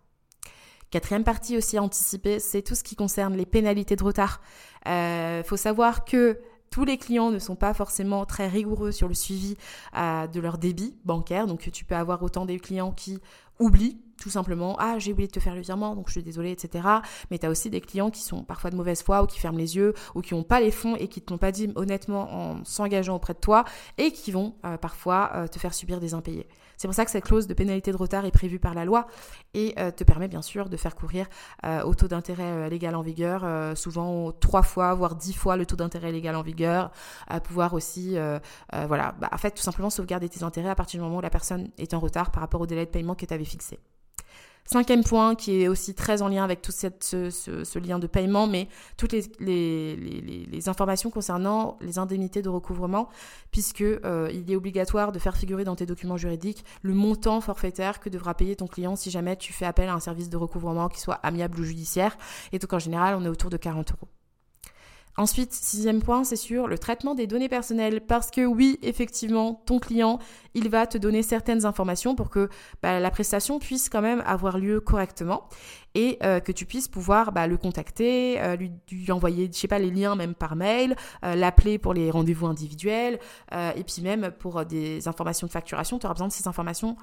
Quatrième 0.91 1.23
partie 1.23 1.57
aussi 1.57 1.77
anticipée, 1.77 2.39
c'est 2.39 2.61
tout 2.61 2.75
ce 2.75 2.83
qui 2.83 2.95
concerne 2.95 3.35
les 3.35 3.45
pénalités 3.45 3.95
de 3.95 4.03
retard. 4.03 4.41
Il 4.85 5.43
faut 5.45 5.57
savoir 5.57 6.03
que 6.05 6.39
tous 6.69 6.85
les 6.85 6.97
clients 6.97 7.31
ne 7.31 7.39
sont 7.39 7.55
pas 7.55 7.73
forcément 7.73 8.25
très 8.25 8.47
rigoureux 8.47 8.91
sur 8.91 9.07
le 9.07 9.13
suivi 9.13 9.55
euh, 9.97 10.27
de 10.27 10.39
leur 10.39 10.57
débit 10.57 10.95
bancaire. 11.05 11.47
Donc 11.47 11.69
tu 11.71 11.85
peux 11.85 11.95
avoir 11.95 12.23
autant 12.23 12.45
des 12.45 12.59
clients 12.59 12.91
qui 12.91 13.19
oublient 13.59 13.99
tout 14.19 14.29
simplement 14.29 14.75
ah 14.79 14.99
j'ai 14.99 15.13
oublié 15.13 15.27
de 15.27 15.33
te 15.33 15.39
faire 15.39 15.55
le 15.55 15.61
virement 15.61 15.95
donc 15.95 16.07
je 16.07 16.13
suis 16.13 16.23
désolée 16.23 16.51
etc 16.51 16.87
mais 17.31 17.39
tu 17.39 17.45
as 17.45 17.49
aussi 17.49 17.69
des 17.69 17.81
clients 17.81 18.09
qui 18.09 18.21
sont 18.21 18.43
parfois 18.43 18.69
de 18.69 18.75
mauvaise 18.75 19.01
foi 19.01 19.23
ou 19.23 19.25
qui 19.27 19.39
ferment 19.39 19.57
les 19.57 19.75
yeux 19.75 19.93
ou 20.15 20.21
qui 20.21 20.33
n'ont 20.33 20.43
pas 20.43 20.59
les 20.59 20.71
fonds 20.71 20.95
et 20.95 21.07
qui 21.07 21.21
te 21.21 21.31
l'ont 21.31 21.37
pas 21.37 21.51
dit 21.51 21.71
honnêtement 21.75 22.31
en 22.31 22.63
s'engageant 22.65 23.15
auprès 23.15 23.33
de 23.33 23.39
toi 23.39 23.65
et 23.97 24.11
qui 24.11 24.31
vont 24.31 24.55
euh, 24.65 24.77
parfois 24.77 25.31
euh, 25.35 25.47
te 25.47 25.59
faire 25.59 25.73
subir 25.73 25.99
des 25.99 26.13
impayés. 26.13 26.47
C'est 26.77 26.87
pour 26.87 26.95
ça 26.95 27.03
que 27.03 27.11
cette 27.11 27.25
clause 27.25 27.47
de 27.47 27.53
pénalité 27.53 27.91
de 27.91 27.97
retard 27.97 28.25
est 28.25 28.31
prévue 28.31 28.59
par 28.59 28.73
la 28.73 28.85
loi 28.85 29.07
et 29.53 29.73
euh, 29.79 29.91
te 29.91 30.05
permet 30.05 30.29
bien 30.29 30.41
sûr 30.41 30.69
de 30.69 30.77
faire 30.77 30.95
courir 30.95 31.27
au 31.83 31.93
taux 31.93 32.07
d'intérêt 32.07 32.69
légal 32.69 32.95
en 32.95 33.01
vigueur 33.01 33.45
souvent 33.77 34.31
trois 34.31 34.61
fois 34.61 34.93
voire 34.93 35.15
dix 35.15 35.33
fois 35.33 35.57
le 35.57 35.65
taux 35.65 35.75
d'intérêt 35.75 36.11
légal 36.11 36.35
en 36.35 36.41
vigueur 36.41 36.91
à 37.27 37.39
pouvoir 37.39 37.73
aussi 37.73 38.17
voilà. 38.87 39.13
Bah, 39.19 39.29
en 39.31 39.37
fait 39.37 39.51
tout 39.51 39.61
simplement 39.61 39.89
sauvegarder 39.89 40.29
tes 40.29 40.43
intérêts 40.43 40.69
à 40.69 40.75
partir 40.75 40.99
du 40.99 41.03
moment 41.03 41.17
où 41.17 41.21
la 41.21 41.29
personne 41.29 41.69
est 41.77 41.93
en 41.93 41.99
retard 41.99 42.31
par 42.31 42.41
rapport 42.41 42.61
au 42.61 42.65
délai 42.65 42.85
de 42.85 42.91
paiement 42.91 43.15
que 43.15 43.25
tu 43.25 43.33
avais 43.33 43.45
fixé 43.45 43.79
Cinquième 44.71 45.03
point, 45.03 45.33
qui 45.33 45.63
est 45.63 45.67
aussi 45.67 45.95
très 45.95 46.21
en 46.21 46.27
lien 46.27 46.43
avec 46.43 46.61
tout 46.61 46.71
ce, 46.71 47.79
lien 47.79 47.97
de 47.97 48.05
paiement, 48.05 48.45
mais 48.45 48.67
toutes 48.97 49.13
les, 49.13 49.25
les, 49.39 50.69
informations 50.69 51.09
concernant 51.09 51.79
les 51.81 51.97
indemnités 51.97 52.43
de 52.43 52.49
recouvrement, 52.49 53.09
puisque 53.49 53.81
euh, 53.81 54.29
il 54.31 54.51
est 54.51 54.55
obligatoire 54.55 55.11
de 55.11 55.17
faire 55.17 55.35
figurer 55.35 55.63
dans 55.63 55.75
tes 55.75 55.87
documents 55.87 56.17
juridiques 56.17 56.63
le 56.83 56.93
montant 56.93 57.41
forfaitaire 57.41 57.99
que 57.99 58.09
devra 58.09 58.35
payer 58.35 58.55
ton 58.55 58.67
client 58.67 58.95
si 58.95 59.09
jamais 59.09 59.35
tu 59.37 59.53
fais 59.53 59.65
appel 59.65 59.89
à 59.89 59.95
un 59.95 59.99
service 59.99 60.29
de 60.29 60.37
recouvrement 60.37 60.87
qui 60.87 61.01
soit 61.01 61.15
amiable 61.15 61.59
ou 61.59 61.63
judiciaire. 61.63 62.15
Et 62.51 62.59
donc 62.59 62.71
en 62.71 62.79
général, 62.79 63.15
on 63.15 63.25
est 63.25 63.29
autour 63.29 63.49
de 63.49 63.57
40 63.57 63.93
euros. 63.93 64.07
Ensuite, 65.17 65.51
sixième 65.51 66.01
point, 66.01 66.23
c'est 66.23 66.35
sur 66.35 66.67
le 66.67 66.77
traitement 66.77 67.13
des 67.13 67.27
données 67.27 67.49
personnelles. 67.49 68.01
Parce 68.01 68.31
que 68.31 68.45
oui, 68.45 68.79
effectivement, 68.81 69.61
ton 69.65 69.79
client, 69.79 70.19
il 70.53 70.69
va 70.69 70.87
te 70.87 70.97
donner 70.97 71.23
certaines 71.23 71.65
informations 71.65 72.15
pour 72.15 72.29
que 72.29 72.49
bah, 72.81 72.99
la 72.99 73.11
prestation 73.11 73.59
puisse 73.59 73.89
quand 73.89 74.01
même 74.01 74.23
avoir 74.25 74.57
lieu 74.57 74.79
correctement 74.79 75.49
et 75.95 76.17
euh, 76.23 76.39
que 76.39 76.51
tu 76.51 76.65
puisses 76.65 76.87
pouvoir 76.87 77.31
bah, 77.31 77.47
le 77.47 77.57
contacter, 77.57 78.39
euh, 78.41 78.55
lui, 78.55 79.11
envoyer, 79.11 79.49
je 79.51 79.57
sais 79.57 79.79
les 79.79 79.91
liens 79.91 80.15
même 80.15 80.33
par 80.33 80.55
mail, 80.55 80.95
euh, 81.23 81.35
l'appeler 81.35 81.77
pour 81.77 81.93
les 81.93 82.11
rendez-vous 82.11 82.47
individuels, 82.47 83.19
et 83.51 83.83
puis 83.83 84.01
même 84.01 84.31
pour 84.31 84.65
des 84.65 85.07
informations 85.07 85.47
de 85.47 85.51
facturation, 85.51 85.99
tu 85.99 86.05
auras 86.05 86.13
besoin 86.13 86.27
de 86.27 86.33
ces 86.33 86.47
informations 86.47 86.95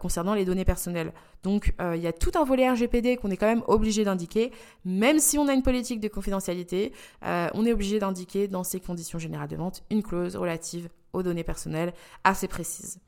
concernant 0.00 0.34
les 0.34 0.44
données 0.44 0.64
personnelles. 0.64 1.12
Donc 1.42 1.74
il 1.80 2.00
y 2.00 2.06
a 2.06 2.12
tout 2.12 2.32
un 2.34 2.44
volet 2.44 2.68
RGPD 2.68 3.16
qu'on 3.16 3.30
est 3.30 3.36
quand 3.36 3.46
même 3.46 3.62
obligé 3.66 4.04
d'indiquer, 4.04 4.50
même 4.84 5.18
si 5.18 5.38
on 5.38 5.48
a 5.48 5.52
une 5.52 5.62
politique 5.62 6.00
de 6.00 6.08
confidentialité, 6.08 6.92
on 7.22 7.64
est 7.64 7.72
obligé 7.72 7.98
d'indiquer 7.98 8.48
dans 8.48 8.64
ces 8.64 8.80
conditions 8.80 9.18
générales 9.18 9.48
de 9.48 9.56
vente 9.56 9.82
une 9.90 10.02
clause 10.02 10.36
relative 10.36 10.88
aux 11.12 11.22
données 11.22 11.44
personnelles 11.44 11.92
assez 12.24 12.48
précise. 12.48 12.98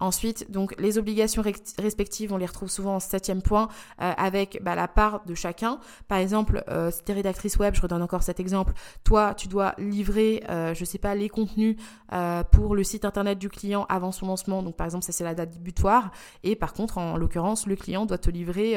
Ensuite, 0.00 0.50
donc 0.50 0.74
les 0.78 0.98
obligations 0.98 1.42
respectives, 1.78 2.32
on 2.32 2.36
les 2.36 2.46
retrouve 2.46 2.68
souvent 2.68 2.96
en 2.96 3.00
septième 3.00 3.42
point 3.42 3.68
euh, 4.02 4.12
avec 4.16 4.58
bah, 4.60 4.74
la 4.74 4.88
part 4.88 5.24
de 5.24 5.36
chacun. 5.36 5.78
Par 6.08 6.18
exemple, 6.18 6.64
euh, 6.68 6.90
si 6.90 7.04
tu 7.04 7.12
es 7.12 7.14
rédactrice 7.14 7.56
web, 7.58 7.74
je 7.76 7.80
redonne 7.80 8.02
encore 8.02 8.24
cet 8.24 8.40
exemple, 8.40 8.72
toi, 9.04 9.34
tu 9.34 9.46
dois 9.46 9.74
livrer, 9.78 10.42
euh, 10.50 10.74
je 10.74 10.84
sais 10.84 10.98
pas, 10.98 11.14
les 11.14 11.28
contenus 11.28 11.76
euh, 12.12 12.42
pour 12.42 12.74
le 12.74 12.82
site 12.82 13.04
internet 13.04 13.38
du 13.38 13.48
client 13.48 13.86
avant 13.88 14.10
son 14.10 14.26
lancement. 14.26 14.64
Donc 14.64 14.76
par 14.76 14.84
exemple, 14.84 15.04
ça 15.04 15.12
c'est 15.12 15.22
la 15.22 15.34
date 15.34 15.58
butoir. 15.60 16.10
Et 16.42 16.56
par 16.56 16.72
contre, 16.72 16.98
en 16.98 17.16
l'occurrence, 17.16 17.66
le 17.68 17.76
client 17.76 18.04
doit 18.04 18.18
te 18.18 18.30
livrer 18.30 18.76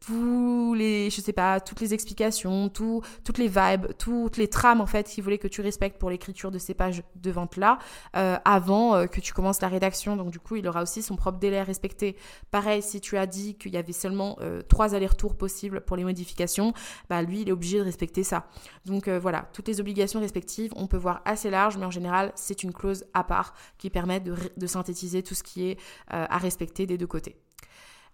tous 0.00 0.74
les, 0.74 1.10
je 1.10 1.20
sais 1.20 1.32
pas, 1.32 1.60
toutes 1.60 1.80
les 1.80 1.94
explications, 1.94 2.68
tout, 2.68 3.02
toutes 3.24 3.38
les 3.38 3.48
vibes, 3.48 3.86
toutes 3.98 4.36
les 4.36 4.48
trames 4.48 4.80
en 4.80 4.86
fait 4.86 5.08
qu'il 5.08 5.24
voulait 5.24 5.38
que 5.38 5.48
tu 5.48 5.60
respectes 5.60 5.98
pour 5.98 6.10
l'écriture 6.10 6.50
de 6.50 6.58
ces 6.58 6.74
pages 6.74 7.02
de 7.16 7.30
vente 7.30 7.56
là 7.56 7.78
avant 8.12 9.06
que 9.06 9.20
tu 9.20 9.32
commences 9.32 9.60
la 9.60 9.68
rédaction. 9.68 10.16
Donc 10.16 10.30
du 10.30 10.38
coup, 10.38 10.47
il 10.56 10.66
aura 10.68 10.82
aussi 10.82 11.02
son 11.02 11.16
propre 11.16 11.38
délai 11.38 11.58
à 11.58 11.64
respecter. 11.64 12.16
Pareil, 12.50 12.82
si 12.82 13.00
tu 13.00 13.16
as 13.16 13.26
dit 13.26 13.56
qu'il 13.56 13.72
y 13.72 13.76
avait 13.76 13.92
seulement 13.92 14.36
euh, 14.40 14.62
trois 14.62 14.94
allers-retours 14.94 15.36
possibles 15.36 15.80
pour 15.80 15.96
les 15.96 16.04
modifications, 16.04 16.72
bah 17.08 17.22
lui, 17.22 17.42
il 17.42 17.48
est 17.48 17.52
obligé 17.52 17.78
de 17.78 17.84
respecter 17.84 18.22
ça. 18.22 18.46
Donc 18.84 19.08
euh, 19.08 19.18
voilà, 19.18 19.48
toutes 19.52 19.68
les 19.68 19.80
obligations 19.80 20.20
respectives, 20.20 20.72
on 20.76 20.86
peut 20.86 20.96
voir 20.96 21.22
assez 21.24 21.50
large, 21.50 21.76
mais 21.76 21.86
en 21.86 21.90
général, 21.90 22.32
c'est 22.34 22.62
une 22.62 22.72
clause 22.72 23.04
à 23.14 23.24
part 23.24 23.54
qui 23.78 23.90
permet 23.90 24.20
de, 24.20 24.66
synthétiser 24.66 25.22
tout 25.22 25.34
ce 25.34 25.42
qui 25.42 25.68
est 25.68 25.78
euh, 26.12 26.26
à 26.28 26.38
respecter 26.38 26.86
des 26.86 26.98
deux 26.98 27.06
côtés. 27.06 27.36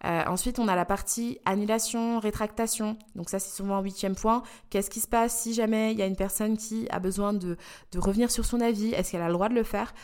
Ensuite, 0.05 0.59
on 0.59 0.69
a 0.69 0.77
la 0.77 0.85
partie 0.85 1.39
annulation, 1.45 2.21
rétractation. 2.21 2.97
Donc 3.15 3.31
ça, 3.31 3.39
c'est 3.39 3.55
souvent 3.55 3.77
un 3.77 3.83
huitième 3.83 4.15
point. 4.15 4.43
Qu'est-ce 4.71 4.91
qui 4.91 5.01
se 5.01 5.09
passe 5.09 5.39
si 5.39 5.55
jamais 5.55 5.93
il 5.93 5.99
y 5.99 6.03
a 6.03 6.07
une 6.07 6.17
personne 6.17 6.57
qui 6.57 6.87
a 6.91 6.99
besoin 6.99 7.33
de, 7.33 7.57
revenir 7.97 8.31
sur 8.31 8.45
son 8.45 8.61
avis? 8.61 8.93
Est-ce 8.93 9.13
qu'elle 9.13 9.23
a 9.23 9.29
le 9.29 9.33
droit 9.33 9.49
de 9.49 9.55
le 9.55 9.63
faire 9.63 9.95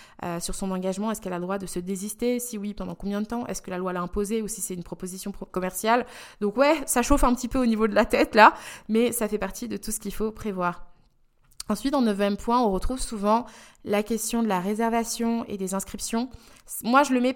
sur 0.41 0.55
son 0.55 0.71
engagement? 0.71 1.11
Est-ce 1.11 1.21
qu'elle 1.21 1.33
a 1.33 1.39
le 1.39 1.43
droit 1.43 1.59
de 1.59 1.67
se 1.67 1.79
désister? 1.79 2.41
Si 2.41 2.57
oui, 2.59 2.75
pendant 2.75 2.95
combien 2.95 3.21
de 3.21 3.27
temps? 3.27 3.47
Est-ce 3.47 3.63
que 3.63 3.71
la 3.71 3.79
loi 3.79 3.93
l'a 3.93 4.01
imposé 4.01 4.43
ou 4.43 4.49
si 4.49 4.61
c'est 4.61 4.75
une 4.75 4.85
proposition 4.85 5.33
commerciale? 5.33 6.07
Donc 6.41 6.57
ouais, 6.57 6.81
ça 6.87 7.03
chauffe 7.03 7.25
un 7.25 7.35
petit 7.35 7.49
peu 7.49 7.59
au 7.59 7.67
niveau 7.67 7.87
de 7.87 7.95
la 7.95 8.05
tête 8.05 8.35
là, 8.35 8.55
mais 8.89 9.13
ça 9.13 9.29
fait 9.29 9.39
partie 9.39 9.69
de 9.69 9.77
tout 9.77 9.91
ce 9.91 10.01
qu'il 10.01 10.15
faut 10.15 10.31
prévoir. 10.31 10.87
Ensuite, 11.71 11.95
en 11.95 12.03
neuvième 12.03 12.37
point, 12.37 12.61
on 12.61 12.73
retrouve 12.73 12.99
souvent 12.99 13.47
la 13.85 14.03
question 14.03 14.43
de 14.43 14.49
la 14.49 14.59
réservation 14.59 15.45
et 15.47 15.57
des 15.57 15.73
inscriptions. 15.75 16.29
Moi, 16.83 17.05
je 17.05 17.13
le 17.13 17.21
mets 17.21 17.33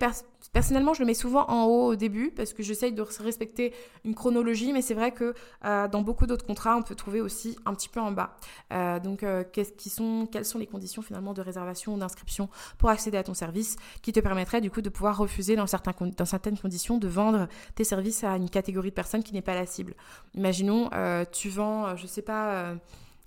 personnellement, 0.54 0.94
je 0.94 1.00
le 1.00 1.06
mets 1.06 1.14
souvent 1.14 1.44
en 1.50 1.64
haut 1.64 1.88
au 1.88 1.96
début 1.96 2.30
parce 2.30 2.52
que 2.54 2.62
j'essaye 2.62 2.92
de 2.92 3.02
respecter 3.02 3.74
une 4.04 4.14
chronologie, 4.14 4.72
mais 4.72 4.82
c'est 4.82 4.94
vrai 4.94 5.10
que 5.10 5.34
euh, 5.64 5.88
dans 5.88 6.00
beaucoup 6.00 6.26
d'autres 6.26 6.46
contrats, 6.46 6.76
on 6.76 6.82
peut 6.82 6.94
trouver 6.94 7.20
aussi 7.20 7.58
un 7.66 7.74
petit 7.74 7.88
peu 7.88 8.00
en 8.00 8.12
bas. 8.12 8.36
Euh, 8.72 9.00
donc, 9.00 9.24
euh, 9.24 9.42
qui 9.42 9.90
sont, 9.90 10.28
quelles 10.30 10.44
sont 10.44 10.58
les 10.58 10.68
conditions 10.68 11.02
finalement 11.02 11.34
de 11.34 11.42
réservation 11.42 11.94
ou 11.94 11.98
d'inscription 11.98 12.48
pour 12.78 12.88
accéder 12.88 13.18
à 13.18 13.24
ton 13.24 13.34
service 13.34 13.76
qui 14.00 14.12
te 14.12 14.20
permettrait 14.20 14.60
du 14.60 14.70
coup 14.70 14.80
de 14.80 14.88
pouvoir 14.88 15.18
refuser 15.18 15.56
dans, 15.56 15.66
certains, 15.66 15.92
dans 16.16 16.24
certaines 16.24 16.56
conditions 16.56 16.98
de 16.98 17.08
vendre 17.08 17.48
tes 17.74 17.84
services 17.84 18.22
à 18.22 18.36
une 18.36 18.48
catégorie 18.48 18.90
de 18.90 18.94
personnes 18.94 19.24
qui 19.24 19.34
n'est 19.34 19.42
pas 19.42 19.54
la 19.54 19.66
cible. 19.66 19.94
Imaginons, 20.34 20.88
tu 21.32 21.48
vends, 21.48 21.96
je 21.96 22.06
sais 22.06 22.22
pas 22.22 22.74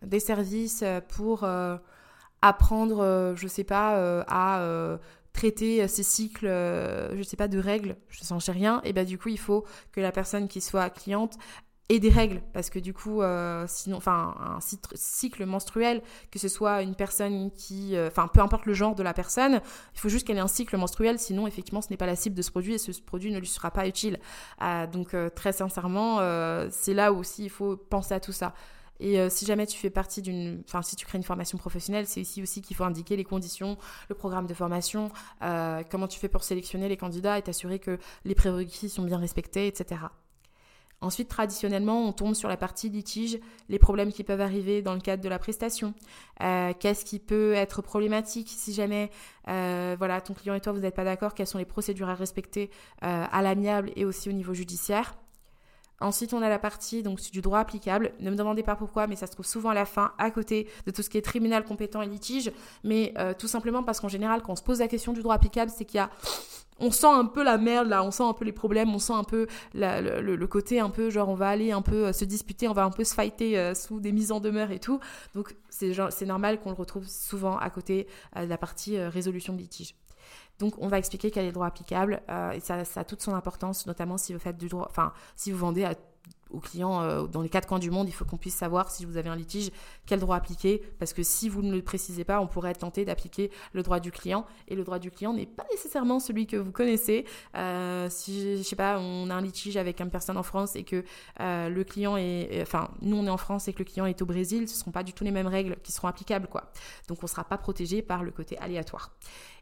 des 0.01 0.21
services 0.21 0.83
pour 1.09 1.45
apprendre, 2.41 3.33
je 3.35 3.47
sais 3.47 3.65
pas, 3.65 4.23
à 4.27 4.97
traiter 5.37 5.87
ces 5.87 6.03
cycles, 6.03 6.47
je 6.47 7.23
sais 7.23 7.37
pas, 7.37 7.47
de 7.47 7.59
règles, 7.59 7.95
je 8.09 8.33
ne 8.33 8.39
sais 8.39 8.51
rien, 8.51 8.81
et 8.83 8.91
bien 8.91 9.03
du 9.03 9.19
coup, 9.19 9.29
il 9.29 9.37
faut 9.37 9.65
que 9.91 10.01
la 10.01 10.11
personne 10.11 10.47
qui 10.47 10.61
soit 10.61 10.89
cliente 10.89 11.37
ait 11.89 11.99
des 11.99 12.09
règles, 12.09 12.41
parce 12.53 12.71
que 12.71 12.79
du 12.79 12.91
coup, 12.91 13.21
sinon, 13.67 13.97
enfin, 13.97 14.35
un 14.39 14.59
cycle 14.95 15.45
menstruel, 15.45 16.01
que 16.31 16.39
ce 16.39 16.47
soit 16.47 16.81
une 16.81 16.95
personne 16.95 17.51
qui, 17.51 17.95
enfin, 18.07 18.27
peu 18.27 18.41
importe 18.41 18.65
le 18.65 18.73
genre 18.73 18.95
de 18.95 19.03
la 19.03 19.13
personne, 19.13 19.61
il 19.93 19.99
faut 19.99 20.09
juste 20.09 20.25
qu'elle 20.25 20.37
ait 20.37 20.41
un 20.41 20.47
cycle 20.47 20.75
menstruel, 20.75 21.19
sinon, 21.19 21.45
effectivement, 21.45 21.81
ce 21.81 21.89
n'est 21.91 21.97
pas 21.97 22.07
la 22.07 22.15
cible 22.15 22.35
de 22.35 22.41
ce 22.41 22.49
produit 22.49 22.73
et 22.73 22.77
ce 22.79 22.91
produit 22.99 23.31
ne 23.31 23.39
lui 23.39 23.47
sera 23.47 23.69
pas 23.69 23.87
utile. 23.87 24.19
donc, 24.91 25.15
très 25.35 25.53
sincèrement, 25.53 26.19
c'est 26.71 26.95
là 26.95 27.13
aussi 27.13 27.43
il 27.43 27.51
faut 27.51 27.77
penser 27.77 28.15
à 28.15 28.19
tout 28.19 28.33
ça. 28.33 28.53
Et 28.99 29.19
euh, 29.19 29.29
si 29.29 29.45
jamais 29.45 29.67
tu 29.67 29.77
fais 29.77 29.89
partie 29.89 30.21
d'une, 30.21 30.63
enfin 30.67 30.81
si 30.81 30.95
tu 30.95 31.05
crées 31.05 31.17
une 31.17 31.23
formation 31.23 31.57
professionnelle, 31.57 32.07
c'est 32.07 32.21
ici 32.21 32.41
aussi 32.41 32.61
qu'il 32.61 32.75
faut 32.75 32.83
indiquer 32.83 33.15
les 33.15 33.23
conditions, 33.23 33.77
le 34.09 34.15
programme 34.15 34.47
de 34.47 34.53
formation, 34.53 35.11
euh, 35.43 35.83
comment 35.89 36.07
tu 36.07 36.19
fais 36.19 36.29
pour 36.29 36.43
sélectionner 36.43 36.89
les 36.89 36.97
candidats 36.97 37.37
et 37.37 37.41
t'assurer 37.41 37.79
que 37.79 37.99
les 38.25 38.35
prérequis 38.35 38.89
sont 38.89 39.03
bien 39.03 39.17
respectés, 39.17 39.67
etc. 39.67 40.01
Ensuite, 40.99 41.29
traditionnellement, 41.29 42.07
on 42.07 42.11
tombe 42.11 42.33
sur 42.33 42.49
la 42.49 42.57
partie 42.57 42.89
litige, 42.89 43.37
les 43.69 43.77
problèmes 43.77 44.11
qui 44.11 44.23
peuvent 44.23 44.41
arriver 44.41 44.81
dans 44.81 44.95
le 44.95 44.99
cadre 44.99 45.21
de 45.21 45.29
la 45.29 45.37
prestation. 45.37 45.93
Euh, 46.41 46.73
qu'est-ce 46.79 47.05
qui 47.05 47.19
peut 47.19 47.53
être 47.53 47.83
problématique 47.83 48.49
si 48.49 48.73
jamais 48.73 49.11
voilà, 49.45 50.21
ton 50.21 50.33
client 50.33 50.55
et 50.55 50.59
toi, 50.59 50.73
vous 50.73 50.79
n'êtes 50.79 50.95
pas 50.95 51.03
d'accord 51.03 51.35
Quelles 51.35 51.45
sont 51.45 51.59
les 51.59 51.65
procédures 51.65 52.09
à 52.09 52.15
respecter 52.15 52.71
à 53.01 53.41
l'amiable 53.43 53.91
et 53.95 54.05
aussi 54.05 54.27
au 54.27 54.33
niveau 54.33 54.55
judiciaire 54.55 55.13
Ensuite, 55.99 56.33
on 56.33 56.43
a 56.43 56.49
la 56.49 56.59
partie 56.59 57.01
donc 57.01 57.19
du 57.31 57.41
droit 57.41 57.59
applicable. 57.59 58.11
Ne 58.19 58.29
me 58.29 58.35
demandez 58.35 58.61
pas 58.61 58.75
pourquoi, 58.75 59.07
mais 59.07 59.15
ça 59.15 59.25
se 59.25 59.31
trouve 59.31 59.45
souvent 59.45 59.69
à 59.69 59.73
la 59.73 59.85
fin, 59.85 60.11
à 60.19 60.29
côté 60.29 60.67
de 60.85 60.91
tout 60.91 61.01
ce 61.01 61.09
qui 61.09 61.17
est 61.17 61.23
tribunal 61.23 61.63
compétent 61.63 62.01
et 62.03 62.07
litige. 62.07 62.51
Mais 62.83 63.13
euh, 63.17 63.33
tout 63.37 63.47
simplement 63.47 63.83
parce 63.83 63.99
qu'en 63.99 64.07
général, 64.07 64.43
quand 64.43 64.53
on 64.53 64.55
se 64.55 64.61
pose 64.61 64.79
la 64.79 64.87
question 64.87 65.11
du 65.13 65.23
droit 65.23 65.33
applicable, 65.33 65.71
c'est 65.75 65.85
qu'il 65.85 65.97
y 65.97 66.01
a 66.01 66.09
on 66.79 66.91
sent 66.91 67.07
un 67.07 67.25
peu 67.25 67.43
la 67.43 67.57
merde 67.57 67.87
là, 67.87 68.03
on 68.03 68.11
sent 68.11 68.21
un 68.21 68.33
peu 68.33 68.45
les 68.45 68.51
problèmes, 68.51 68.93
on 68.93 68.99
sent 68.99 69.13
un 69.13 69.23
peu 69.23 69.47
le, 69.73 70.45
côté 70.45 70.79
un 70.79 70.91
peu 70.91 71.09
genre 71.09 71.27
on 71.27 71.33
va 71.33 71.49
aller 71.49 71.71
un 71.71 71.81
peu 71.81 72.05
euh, 72.05 72.13
se 72.13 72.23
disputer, 72.23 72.67
on 72.67 72.73
va 72.73 72.83
un 72.83 72.91
peu 72.91 73.03
se 73.03 73.15
fighter 73.15 73.57
euh, 73.57 73.73
sous 73.73 73.99
des 73.99 74.11
mises 74.11 74.31
en 74.31 74.39
demeure 74.39 74.69
et 74.69 74.77
tout. 74.77 74.99
Donc 75.33 75.55
c'est 75.71 76.25
normal 76.27 76.59
qu'on 76.59 76.69
le 76.69 76.75
retrouve 76.75 77.07
souvent 77.07 77.57
à 77.57 77.71
côté 77.71 78.07
de 78.35 78.45
la 78.45 78.57
partie 78.59 78.99
résolution 78.99 79.53
de 79.53 79.59
litige. 79.59 79.95
Donc, 80.59 80.73
on 80.79 80.87
va 80.87 80.97
expliquer 80.97 81.31
quel 81.31 81.43
est 81.43 81.47
le 81.47 81.53
droit 81.53 81.67
applicable 81.67 82.21
euh, 82.29 82.51
et 82.51 82.59
ça, 82.59 82.83
a 82.95 83.03
toute 83.03 83.21
son 83.21 83.33
importance, 83.33 83.85
notamment 83.85 84.17
si 84.17 84.33
vous 84.33 84.39
faites 84.39 84.57
du 84.57 84.69
droit, 84.69 84.87
enfin, 84.89 85.13
si 85.35 85.51
vous 85.51 85.57
vendez 85.57 85.87
aux 86.49 86.59
clients 86.59 87.01
euh, 87.01 87.27
dans 87.27 87.41
les 87.41 87.49
quatre 87.49 87.67
coins 87.67 87.79
du 87.79 87.91
monde, 87.91 88.07
il 88.07 88.13
faut 88.13 88.25
qu'on 88.25 88.37
puisse 88.37 88.55
savoir 88.55 88.89
si 88.89 89.05
vous 89.05 89.17
avez 89.17 89.29
un 89.29 89.35
litige, 89.35 89.69
quel 90.05 90.19
droit 90.19 90.35
appliquer, 90.35 90.81
parce 90.97 91.13
que 91.13 91.21
si 91.21 91.47
vous 91.49 91.61
ne 91.61 91.75
le 91.75 91.81
précisez 91.81 92.23
pas, 92.23 92.39
on 92.39 92.47
pourrait 92.47 92.71
être 92.71 92.79
tenté 92.79 93.05
d'appliquer 93.05 93.51
le 93.73 93.83
droit 93.83 93.99
du 93.99 94.11
client, 94.11 94.45
et 94.67 94.75
le 94.75 94.83
droit 94.83 94.97
du 94.97 95.11
client 95.11 95.33
n'est 95.33 95.45
pas 95.45 95.65
nécessairement 95.71 96.19
celui 96.19 96.47
que 96.47 96.55
vous 96.55 96.71
connaissez. 96.71 97.25
Euh, 97.55 98.07
si, 98.09 98.57
je 98.57 98.63
sais 98.63 98.75
pas, 98.75 98.97
on 98.99 99.29
a 99.29 99.35
un 99.35 99.41
litige 99.41 99.77
avec 99.77 100.01
une 100.01 100.09
personne 100.09 100.37
en 100.37 100.43
France 100.43 100.75
et 100.75 100.83
que 100.83 101.03
le 101.39 101.83
client 101.83 102.17
est, 102.17 102.61
enfin, 102.61 102.89
nous 103.01 103.17
on 103.17 103.25
est 103.25 103.29
en 103.29 103.37
France 103.37 103.67
et 103.67 103.73
que 103.73 103.79
le 103.79 103.85
client 103.85 104.05
est 104.05 104.21
au 104.21 104.25
Brésil, 104.25 104.67
ce 104.67 104.73
ne 104.73 104.79
seront 104.79 104.91
pas 104.91 105.03
du 105.03 105.13
tout 105.13 105.23
les 105.23 105.31
mêmes 105.31 105.47
règles 105.47 105.75
qui 105.83 105.91
seront 105.91 106.07
applicables. 106.07 106.47
Donc 107.07 107.19
on 107.21 107.25
ne 107.25 107.29
sera 107.29 107.43
pas 107.43 107.57
protégé 107.57 108.01
par 108.01 108.23
le 108.23 108.31
côté 108.31 108.57
aléatoire. 108.57 109.11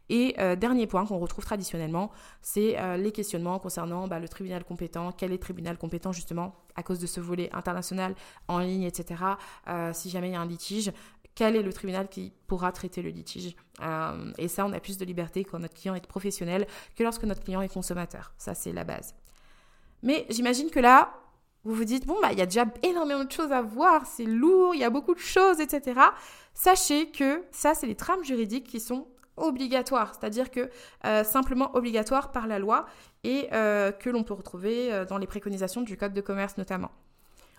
Et 0.08 0.34
euh, 0.38 0.56
dernier 0.56 0.86
point 0.86 1.04
qu'on 1.04 1.18
retrouve 1.18 1.44
traditionnellement, 1.44 2.10
c'est 2.42 2.78
euh, 2.78 2.96
les 2.96 3.12
questionnements 3.12 3.58
concernant 3.58 4.06
bah, 4.06 4.20
le 4.20 4.28
tribunal 4.28 4.64
compétent, 4.64 5.12
quel 5.12 5.30
est 5.30 5.34
le 5.34 5.40
tribunal 5.40 5.78
compétent 5.78 6.12
justement 6.12 6.54
à 6.76 6.82
cause 6.82 6.98
de 6.98 7.06
ce 7.06 7.20
volet 7.20 7.50
international 7.52 8.14
en 8.48 8.58
ligne, 8.58 8.82
etc. 8.82 9.22
Euh, 9.68 9.92
si 9.92 10.10
jamais 10.10 10.28
il 10.28 10.32
y 10.32 10.36
a 10.36 10.40
un 10.40 10.46
litige, 10.46 10.92
quel 11.34 11.56
est 11.56 11.62
le 11.62 11.72
tribunal 11.72 12.08
qui 12.08 12.32
pourra 12.46 12.72
traiter 12.72 13.02
le 13.02 13.10
litige? 13.10 13.54
Et 14.38 14.48
ça, 14.48 14.64
on 14.64 14.72
a 14.72 14.80
plus 14.80 14.96
de 14.96 15.04
liberté 15.04 15.44
quand 15.44 15.58
notre 15.58 15.74
client 15.74 15.94
est 15.94 16.06
professionnel 16.06 16.66
que 16.96 17.02
lorsque 17.02 17.24
notre 17.24 17.42
client 17.42 17.60
est 17.60 17.68
consommateur. 17.68 18.32
Ça, 18.38 18.54
c'est 18.54 18.72
la 18.72 18.84
base. 18.84 19.14
Mais 20.02 20.24
j'imagine 20.30 20.70
que 20.70 20.80
là, 20.80 21.12
vous 21.64 21.74
vous 21.74 21.84
dites, 21.84 22.06
bon, 22.06 22.16
bah, 22.22 22.32
il 22.32 22.38
y 22.38 22.42
a 22.42 22.46
déjà 22.46 22.64
énormément 22.82 23.24
de 23.24 23.32
choses 23.32 23.52
à 23.52 23.60
voir, 23.60 24.06
c'est 24.06 24.24
lourd, 24.24 24.74
il 24.74 24.80
y 24.80 24.84
a 24.84 24.88
beaucoup 24.88 25.14
de 25.14 25.20
choses, 25.20 25.60
etc. 25.60 26.00
Sachez 26.54 27.10
que 27.10 27.42
ça, 27.50 27.74
c'est 27.74 27.86
les 27.86 27.96
trames 27.96 28.24
juridiques 28.24 28.68
qui 28.68 28.80
sont 28.80 29.08
obligatoire, 29.36 30.14
c'est-à-dire 30.14 30.50
que 30.50 30.70
euh, 31.04 31.24
simplement 31.24 31.74
obligatoire 31.74 32.32
par 32.32 32.46
la 32.46 32.58
loi 32.58 32.86
et 33.24 33.48
euh, 33.52 33.92
que 33.92 34.10
l'on 34.10 34.24
peut 34.24 34.34
retrouver 34.34 34.92
euh, 34.92 35.04
dans 35.04 35.18
les 35.18 35.26
préconisations 35.26 35.82
du 35.82 35.96
code 35.96 36.14
de 36.14 36.20
commerce 36.20 36.56
notamment. 36.58 36.90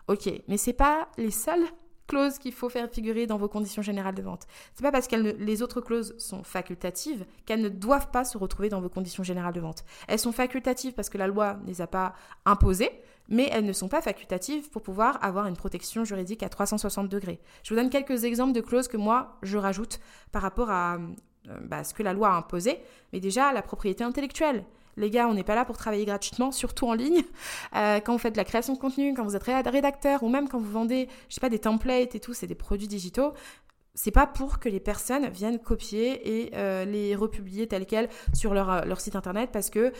Ok, 0.08 0.30
mais 0.48 0.58
c'est 0.58 0.74
pas 0.74 1.10
les 1.18 1.32
seules 1.32 1.66
clauses 2.08 2.40
qu'il 2.40 2.54
faut 2.54 2.70
faire 2.70 2.90
figurer 2.90 3.28
dans 3.28 3.38
vos 3.38 3.50
conditions 3.50 3.82
générales 3.82 4.16
de 4.16 4.22
vente. 4.22 4.48
C'est 4.74 4.84
pas 4.84 4.92
parce 4.92 5.08
que 5.08 5.16
les 5.16 5.62
autres 5.62 5.82
clauses 5.82 6.16
sont 6.18 6.44
facultatives 6.44 7.26
qu'elles 7.46 7.62
ne 7.62 7.70
doivent 7.70 8.10
pas 8.12 8.24
se 8.24 8.38
retrouver 8.38 8.70
dans 8.70 8.82
vos 8.82 8.90
conditions 8.90 9.24
générales 9.24 9.54
de 9.54 9.60
vente. 9.60 9.84
Elles 10.08 10.20
sont 10.20 10.32
facultatives 10.32 10.94
parce 10.94 11.10
que 11.10 11.18
la 11.18 11.28
loi 11.28 11.58
ne 11.62 11.68
les 11.68 11.82
a 11.82 11.88
pas 11.88 12.14
imposées, 12.46 12.92
mais 13.30 13.50
elles 13.52 13.66
ne 13.66 13.74
sont 13.74 13.90
pas 13.90 14.02
facultatives 14.02 14.70
pour 14.70 14.82
pouvoir 14.82 15.24
avoir 15.24 15.48
une 15.48 15.58
protection 15.58 16.06
juridique 16.06 16.44
à 16.44 16.50
360 16.50 17.10
degrés. 17.10 17.40
Je 17.64 17.74
vous 17.74 17.80
donne 17.80 17.90
quelques 17.90 18.24
exemples 18.24 18.54
de 18.54 18.62
clauses 18.62 18.88
que 18.88 18.98
moi 18.98 19.38
je 19.44 19.58
rajoute 19.58 20.00
par 20.32 20.42
rapport 20.42 20.70
à, 20.70 20.98
bah, 21.62 21.84
ce 21.84 21.94
que 21.94 22.04
la 22.04 22.14
loi 22.14 22.30
a 22.30 22.34
imposé, 22.38 22.80
mais 23.14 23.20
déjà 23.20 23.54
la 23.54 23.62
propriété 23.62 24.04
intellectuelle. 24.04 24.66
Les 24.98 25.12
gars, 25.12 25.28
on 25.28 25.36
n'est 25.36 25.44
pas 25.44 25.56
là 25.56 25.64
pour 25.64 25.78
travailler 25.78 26.06
gratuitement, 26.06 26.52
surtout 26.52 26.88
en 26.88 26.94
ligne. 26.94 27.24
Euh, 27.76 28.00
quand 28.00 28.14
vous 28.14 28.18
faites 28.18 28.34
de 28.34 28.38
la 28.38 28.46
création 28.46 28.74
de 28.74 28.80
contenu, 28.80 29.14
quand 29.14 29.24
vous 29.24 29.36
êtes 29.36 29.44
rédacteur, 29.44 30.24
ou 30.24 30.30
même 30.30 30.48
quand 30.48 30.58
vous 30.58 30.72
vendez, 30.72 31.08
je 31.30 31.36
sais 31.36 31.42
pas, 31.42 31.50
des 31.50 31.60
templates 31.60 32.16
et 32.16 32.20
tout, 32.20 32.34
c'est 32.34 32.48
des 32.48 32.56
produits 32.56 32.88
digitaux. 32.88 33.34
C'est 33.94 34.12
pas 34.12 34.26
pour 34.26 34.60
que 34.60 34.70
les 34.70 34.80
personnes 34.80 35.28
viennent 35.30 35.60
copier 35.60 36.46
et 36.46 36.52
euh, 36.56 36.86
les 36.86 37.16
republier 37.16 37.68
telles 37.68 37.86
quelles 37.86 38.10
sur 38.34 38.54
leur, 38.54 39.02
site 39.02 39.16
internet 39.16 39.50
parce 39.52 39.70
que 39.70 39.92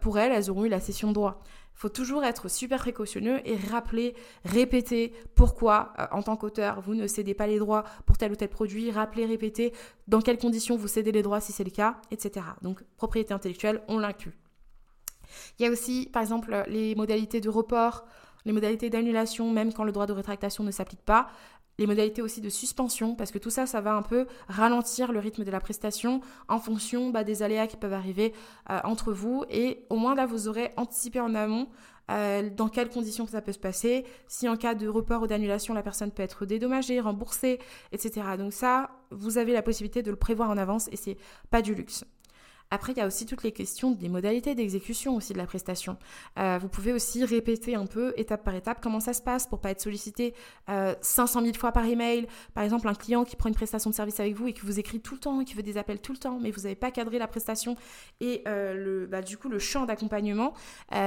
pour 0.00 0.18
elles, 0.18 0.32
elles 0.32 0.50
auront 0.50 0.64
eu 0.64 0.68
la 0.68 0.80
cession 0.80 1.08
de 1.08 1.14
droit 1.14 1.42
faut 1.74 1.88
toujours 1.88 2.24
être 2.24 2.48
super 2.48 2.78
précautionneux 2.78 3.40
et 3.44 3.56
rappeler, 3.56 4.14
répéter 4.44 5.12
pourquoi, 5.34 5.92
euh, 5.98 6.06
en 6.12 6.22
tant 6.22 6.36
qu'auteur, 6.36 6.80
vous 6.80 6.94
ne 6.94 7.06
cédez 7.06 7.34
pas 7.34 7.46
les 7.46 7.58
droits 7.58 7.84
pour 8.06 8.18
tel 8.18 8.32
ou 8.32 8.36
tel 8.36 8.48
produit, 8.48 8.90
rappeler, 8.90 9.26
répéter 9.26 9.72
dans 10.08 10.20
quelles 10.20 10.38
conditions 10.38 10.76
vous 10.76 10.88
cédez 10.88 11.12
les 11.12 11.22
droits 11.22 11.40
si 11.40 11.52
c'est 11.52 11.64
le 11.64 11.70
cas, 11.70 11.96
etc. 12.10 12.46
Donc, 12.62 12.84
propriété 12.96 13.34
intellectuelle, 13.34 13.82
on 13.88 13.98
l'inclut. 13.98 14.38
Il 15.58 15.64
y 15.64 15.68
a 15.68 15.70
aussi, 15.70 16.08
par 16.12 16.22
exemple, 16.22 16.64
les 16.68 16.94
modalités 16.94 17.40
de 17.40 17.48
report, 17.48 18.04
les 18.44 18.52
modalités 18.52 18.90
d'annulation, 18.90 19.50
même 19.50 19.72
quand 19.72 19.84
le 19.84 19.92
droit 19.92 20.06
de 20.06 20.12
rétractation 20.12 20.64
ne 20.64 20.70
s'applique 20.70 21.02
pas 21.02 21.28
les 21.78 21.86
modalités 21.86 22.22
aussi 22.22 22.40
de 22.40 22.48
suspension, 22.48 23.14
parce 23.14 23.30
que 23.30 23.38
tout 23.38 23.50
ça, 23.50 23.66
ça 23.66 23.80
va 23.80 23.94
un 23.94 24.02
peu 24.02 24.26
ralentir 24.48 25.12
le 25.12 25.18
rythme 25.18 25.44
de 25.44 25.50
la 25.50 25.60
prestation 25.60 26.20
en 26.48 26.58
fonction 26.58 27.10
bah, 27.10 27.24
des 27.24 27.42
aléas 27.42 27.66
qui 27.66 27.76
peuvent 27.76 27.92
arriver 27.92 28.32
euh, 28.70 28.78
entre 28.84 29.12
vous. 29.12 29.44
Et 29.50 29.84
au 29.90 29.96
moins 29.96 30.14
là, 30.14 30.26
vous 30.26 30.48
aurez 30.48 30.72
anticipé 30.76 31.20
en 31.20 31.34
amont 31.34 31.68
euh, 32.10 32.50
dans 32.50 32.68
quelles 32.68 32.90
conditions 32.90 33.26
ça 33.26 33.40
peut 33.40 33.52
se 33.52 33.58
passer, 33.58 34.04
si 34.26 34.48
en 34.48 34.56
cas 34.56 34.74
de 34.74 34.88
report 34.88 35.22
ou 35.22 35.26
d'annulation, 35.26 35.72
la 35.72 35.82
personne 35.82 36.10
peut 36.10 36.22
être 36.22 36.44
dédommagée, 36.44 37.00
remboursée, 37.00 37.58
etc. 37.92 38.22
Donc 38.36 38.52
ça, 38.52 38.90
vous 39.10 39.38
avez 39.38 39.52
la 39.52 39.62
possibilité 39.62 40.02
de 40.02 40.10
le 40.10 40.16
prévoir 40.16 40.50
en 40.50 40.58
avance 40.58 40.88
et 40.92 40.96
c'est 40.96 41.16
pas 41.50 41.62
du 41.62 41.74
luxe. 41.74 42.04
Après, 42.72 42.92
il 42.92 42.98
y 42.98 43.02
a 43.02 43.06
aussi 43.06 43.26
toutes 43.26 43.42
les 43.42 43.52
questions 43.52 43.90
des 43.90 44.08
modalités 44.08 44.54
d'exécution 44.54 45.14
aussi 45.14 45.34
de 45.34 45.38
la 45.38 45.44
prestation. 45.44 45.98
Euh, 46.38 46.56
vous 46.58 46.68
pouvez 46.68 46.94
aussi 46.94 47.22
répéter 47.22 47.74
un 47.74 47.84
peu 47.84 48.14
étape 48.16 48.42
par 48.42 48.54
étape 48.54 48.78
comment 48.82 48.98
ça 48.98 49.12
se 49.12 49.20
passe 49.20 49.46
pour 49.46 49.60
pas 49.60 49.70
être 49.70 49.82
sollicité 49.82 50.32
500 50.68 51.42
000 51.42 51.52
fois 51.54 51.72
par 51.72 51.84
email. 51.84 52.26
Par 52.54 52.64
exemple, 52.64 52.88
un 52.88 52.94
client 52.94 53.24
qui 53.24 53.36
prend 53.36 53.50
une 53.50 53.54
prestation 53.54 53.90
de 53.90 53.94
service 53.94 54.20
avec 54.20 54.34
vous 54.34 54.48
et 54.48 54.54
qui 54.54 54.62
vous 54.62 54.78
écrit 54.78 55.00
tout 55.00 55.14
le 55.14 55.20
temps, 55.20 55.44
qui 55.44 55.54
veut 55.54 55.62
des 55.62 55.76
appels 55.76 56.00
tout 56.00 56.12
le 56.12 56.18
temps, 56.18 56.38
mais 56.40 56.50
vous 56.50 56.62
n'avez 56.62 56.74
pas 56.74 56.90
cadré 56.90 57.18
la 57.18 57.28
prestation 57.28 57.76
et 58.20 58.42
le, 58.46 59.06
bah, 59.06 59.20
du 59.20 59.36
coup 59.36 59.50
le 59.50 59.58
champ 59.58 59.84
d'accompagnement. 59.84 60.54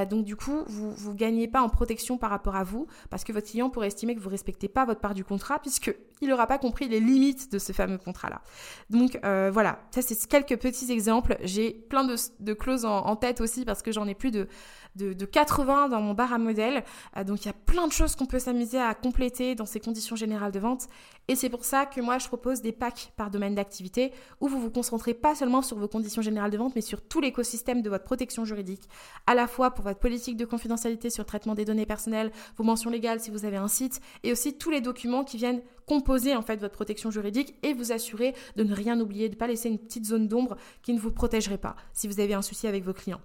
donc 0.07 0.23
du 0.23 0.35
coup, 0.35 0.63
vous 0.67 0.91
vous 0.91 1.15
gagnez 1.15 1.47
pas 1.47 1.61
en 1.61 1.69
protection 1.69 2.19
par 2.19 2.29
rapport 2.29 2.55
à 2.55 2.63
vous 2.63 2.85
parce 3.09 3.23
que 3.23 3.33
votre 3.33 3.47
client 3.47 3.71
pourrait 3.71 3.87
estimer 3.87 4.13
que 4.13 4.19
vous 4.19 4.29
respectez 4.29 4.67
pas 4.67 4.85
votre 4.85 5.01
part 5.01 5.15
du 5.15 5.23
contrat 5.23 5.57
puisque 5.59 5.95
il 6.21 6.29
n'aura 6.29 6.47
pas 6.47 6.57
compris 6.57 6.87
les 6.87 6.99
limites 6.99 7.51
de 7.51 7.59
ce 7.59 7.71
fameux 7.71 7.97
contrat-là. 7.97 8.41
Donc 8.89 9.19
euh, 9.23 9.49
voilà, 9.51 9.79
ça 9.91 10.01
c'est 10.01 10.27
quelques 10.27 10.57
petits 10.57 10.91
exemples. 10.91 11.37
J'ai 11.55 11.71
plein 11.71 12.03
de, 12.03 12.53
clauses 12.53 12.85
en, 12.85 13.15
tête 13.15 13.39
aussi 13.39 13.63
parce 13.63 13.81
que 13.81 13.91
j'en 13.91 14.07
ai 14.07 14.13
plus 14.13 14.31
de, 14.31 14.47
de, 14.95 15.25
80 15.25 15.89
dans 15.89 16.01
mon 16.01 16.13
bar 16.13 16.33
à 16.33 16.37
modèle. 16.37 16.83
Euh, 17.15 17.23
donc 17.23 17.43
il 17.43 17.45
y 17.45 17.49
a 17.49 17.53
plein 17.53 17.87
de 17.87 17.93
choses 17.93 18.15
qu'on 18.15 18.25
peut 18.25 18.39
s'amuser 18.39 18.79
à 18.79 18.93
compléter 18.93 19.55
dans 19.55 19.65
ces 19.65 19.79
conditions 19.79 20.15
générales 20.15 20.51
de 20.51 20.59
vente. 20.59 20.87
Et 21.27 21.35
c'est 21.35 21.49
pour 21.49 21.65
ça 21.65 21.85
que 21.85 22.01
moi 22.01 22.17
je 22.19 22.27
propose 22.27 22.61
des 22.61 22.71
packs 22.71 23.11
par 23.15 23.31
domaine 23.31 23.55
d'activité 23.55 24.11
où 24.41 24.47
vous 24.47 24.59
vous 24.59 24.69
concentrez 24.69 25.13
pas 25.13 25.33
seulement 25.33 25.61
sur 25.61 25.77
vos 25.77 25.87
conditions 25.87 26.21
générales 26.21 26.51
de 26.51 26.57
vente, 26.57 26.75
mais 26.75 26.81
sur 26.81 27.01
tout 27.01 27.19
l'écosystème 27.19 27.81
de 27.81 27.89
votre 27.89 28.03
protection 28.03 28.45
juridique, 28.45 28.87
à 29.25 29.33
la 29.33 29.47
fois 29.47 29.71
pour 29.71 29.83
votre 29.83 29.99
politique 29.99 30.37
de 30.37 30.45
confidentialité 30.45 31.09
sur 31.09 31.23
le 31.23 31.27
traitement 31.27 31.55
des 31.55 31.65
données 31.65 31.85
personnelles, 31.85 32.31
vos 32.57 32.63
mentions 32.63 32.89
légales 32.89 33.19
si 33.19 33.31
vous 33.31 33.45
avez 33.45 33.57
un 33.57 33.67
site, 33.67 34.01
et 34.23 34.31
aussi 34.31 34.57
tous 34.57 34.69
les 34.69 34.81
documents 34.81 35.23
qui 35.23 35.37
viennent 35.37 35.61
composer 35.87 36.35
en 36.35 36.41
fait 36.41 36.57
votre 36.57 36.73
protection 36.73 37.11
juridique 37.11 37.55
et 37.63 37.73
vous 37.73 37.91
assurer 37.91 38.33
de 38.55 38.63
ne 38.63 38.73
rien 38.73 38.99
oublier, 38.99 39.29
de 39.29 39.35
ne 39.35 39.39
pas 39.39 39.47
laisser 39.47 39.69
une 39.69 39.79
petite 39.79 40.05
zone 40.05 40.27
d'ombre 40.27 40.57
qui 40.81 40.93
ne 40.93 40.99
vous 40.99 41.11
protégerait 41.11 41.57
pas 41.57 41.75
si 41.93 42.07
vous 42.07 42.19
avez 42.19 42.33
un 42.33 42.41
souci 42.41 42.67
avec 42.67 42.83
vos 42.83 42.93
clients. 42.93 43.21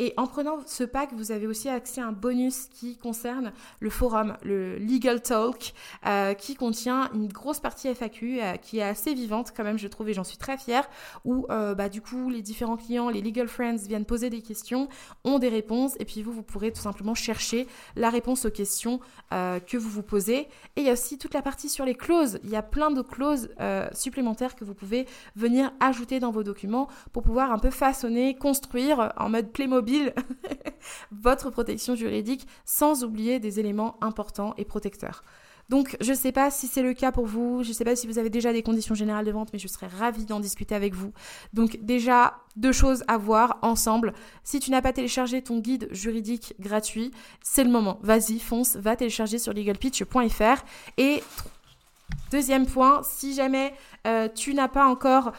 Et 0.00 0.12
en 0.16 0.26
prenant 0.26 0.58
ce 0.66 0.82
pack, 0.82 1.12
vous 1.12 1.30
avez 1.30 1.46
aussi 1.46 1.68
accès 1.68 2.00
à 2.00 2.06
un 2.06 2.12
bonus 2.12 2.66
qui 2.66 2.96
concerne 2.96 3.52
le 3.78 3.90
forum, 3.90 4.36
le 4.42 4.76
Legal 4.76 5.22
Talk, 5.22 5.72
euh, 6.04 6.34
qui 6.34 6.56
contient 6.56 7.10
une 7.14 7.28
grosse 7.28 7.60
partie 7.60 7.86
FAQ 7.86 8.40
euh, 8.40 8.56
qui 8.56 8.78
est 8.78 8.82
assez 8.82 9.14
vivante 9.14 9.52
quand 9.56 9.62
même, 9.62 9.78
je 9.78 9.86
trouve, 9.86 10.08
et 10.08 10.14
j'en 10.14 10.24
suis 10.24 10.36
très 10.36 10.58
fière, 10.58 10.88
où 11.24 11.46
euh, 11.50 11.76
bah, 11.76 11.88
du 11.88 12.00
coup 12.00 12.28
les 12.28 12.42
différents 12.42 12.76
clients, 12.76 13.08
les 13.08 13.22
legal 13.22 13.46
friends 13.46 13.86
viennent 13.86 14.04
poser 14.04 14.30
des 14.30 14.42
questions, 14.42 14.88
ont 15.22 15.38
des 15.38 15.48
réponses, 15.48 15.94
et 16.00 16.04
puis 16.04 16.22
vous, 16.22 16.32
vous 16.32 16.42
pourrez 16.42 16.72
tout 16.72 16.82
simplement 16.82 17.14
chercher 17.14 17.68
la 17.94 18.10
réponse 18.10 18.46
aux 18.46 18.50
questions 18.50 18.98
que 19.30 19.76
vous 19.76 19.88
vous 19.88 20.02
posez. 20.02 20.48
Et 20.76 20.80
il 20.80 20.84
y 20.84 20.90
a 20.90 20.92
aussi 20.92 21.18
toute 21.18 21.34
la 21.34 21.42
partie 21.42 21.68
sur 21.68 21.84
les 21.84 21.94
clauses. 21.94 22.38
Il 22.44 22.50
y 22.50 22.56
a 22.56 22.62
plein 22.62 22.90
de 22.90 23.02
clauses 23.02 23.48
supplémentaires 23.92 24.54
que 24.54 24.64
vous 24.64 24.74
pouvez 24.74 25.06
venir 25.34 25.72
ajouter 25.80 26.20
dans 26.20 26.30
vos 26.30 26.44
documents 26.44 26.88
pour 27.12 27.22
pouvoir 27.22 27.50
un 27.50 27.58
peu 27.58 27.70
façonner, 27.70 28.36
construire 28.36 29.12
en 29.16 29.28
mode 29.28 29.50
Playmobil 29.50 29.83
votre 31.12 31.50
protection 31.50 31.94
juridique 31.94 32.46
sans 32.64 33.04
oublier 33.04 33.40
des 33.40 33.60
éléments 33.60 33.96
importants 34.00 34.54
et 34.56 34.64
protecteurs. 34.64 35.22
Donc, 35.70 35.96
je 36.00 36.10
ne 36.10 36.16
sais 36.16 36.32
pas 36.32 36.50
si 36.50 36.66
c'est 36.66 36.82
le 36.82 36.92
cas 36.92 37.10
pour 37.10 37.26
vous, 37.26 37.62
je 37.62 37.70
ne 37.70 37.74
sais 37.74 37.84
pas 37.84 37.96
si 37.96 38.06
vous 38.06 38.18
avez 38.18 38.28
déjà 38.28 38.52
des 38.52 38.62
conditions 38.62 38.94
générales 38.94 39.24
de 39.24 39.30
vente, 39.30 39.48
mais 39.52 39.58
je 39.58 39.66
serais 39.66 39.86
ravie 39.86 40.26
d'en 40.26 40.40
discuter 40.40 40.74
avec 40.74 40.94
vous. 40.94 41.12
Donc, 41.54 41.78
déjà, 41.80 42.34
deux 42.56 42.72
choses 42.72 43.02
à 43.08 43.16
voir 43.16 43.58
ensemble. 43.62 44.12
Si 44.42 44.60
tu 44.60 44.70
n'as 44.70 44.82
pas 44.82 44.92
téléchargé 44.92 45.40
ton 45.40 45.60
guide 45.60 45.88
juridique 45.90 46.54
gratuit, 46.60 47.12
c'est 47.42 47.64
le 47.64 47.70
moment. 47.70 47.98
Vas-y, 48.02 48.40
fonce, 48.40 48.76
va 48.76 48.94
télécharger 48.94 49.38
sur 49.38 49.54
legalpitch.fr. 49.54 50.64
Et 50.98 51.22
deuxième 52.30 52.66
point, 52.66 53.02
si 53.02 53.34
jamais 53.34 53.72
euh, 54.06 54.28
tu 54.28 54.52
n'as 54.52 54.68
pas 54.68 54.86
encore 54.86 55.32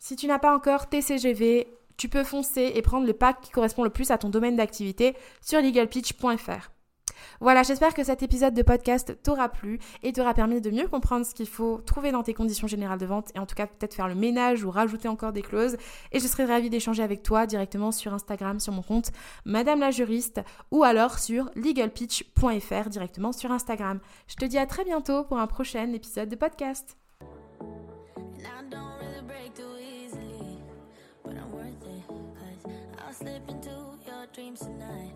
si 0.00 0.16
tu 0.16 0.26
n'as 0.26 0.38
pas 0.38 0.56
encore 0.56 0.88
TCGV, 0.88 1.68
tu 2.00 2.08
peux 2.08 2.24
foncer 2.24 2.72
et 2.74 2.80
prendre 2.80 3.06
le 3.06 3.12
pack 3.12 3.42
qui 3.42 3.50
correspond 3.50 3.84
le 3.84 3.90
plus 3.90 4.10
à 4.10 4.16
ton 4.16 4.30
domaine 4.30 4.56
d'activité 4.56 5.14
sur 5.42 5.60
legalpitch.fr. 5.60 6.70
Voilà, 7.40 7.62
j'espère 7.62 7.92
que 7.92 8.02
cet 8.02 8.22
épisode 8.22 8.54
de 8.54 8.62
podcast 8.62 9.22
t'aura 9.22 9.50
plu 9.50 9.78
et 10.02 10.10
t'aura 10.14 10.32
permis 10.32 10.62
de 10.62 10.70
mieux 10.70 10.88
comprendre 10.88 11.26
ce 11.26 11.34
qu'il 11.34 11.46
faut 11.46 11.82
trouver 11.84 12.10
dans 12.10 12.22
tes 12.22 12.32
conditions 12.32 12.66
générales 12.66 12.98
de 12.98 13.04
vente 13.04 13.28
et 13.34 13.38
en 13.38 13.44
tout 13.44 13.54
cas 13.54 13.66
peut-être 13.66 13.92
faire 13.92 14.08
le 14.08 14.14
ménage 14.14 14.64
ou 14.64 14.70
rajouter 14.70 15.08
encore 15.08 15.34
des 15.34 15.42
clauses. 15.42 15.76
Et 16.12 16.20
je 16.20 16.26
serai 16.26 16.46
ravie 16.46 16.70
d'échanger 16.70 17.02
avec 17.02 17.22
toi 17.22 17.44
directement 17.44 17.92
sur 17.92 18.14
Instagram, 18.14 18.60
sur 18.60 18.72
mon 18.72 18.82
compte 18.82 19.12
Madame 19.44 19.80
la 19.80 19.90
Juriste 19.90 20.40
ou 20.70 20.84
alors 20.84 21.18
sur 21.18 21.50
legalpitch.fr 21.54 22.88
directement 22.88 23.32
sur 23.32 23.52
Instagram. 23.52 24.00
Je 24.26 24.36
te 24.36 24.46
dis 24.46 24.56
à 24.56 24.64
très 24.64 24.84
bientôt 24.84 25.24
pour 25.24 25.38
un 25.38 25.46
prochain 25.46 25.92
épisode 25.92 26.30
de 26.30 26.36
podcast. 26.36 26.96
Slip 33.20 33.50
into 33.50 33.70
your 34.06 34.26
dreams 34.32 34.60
tonight. 34.60 35.12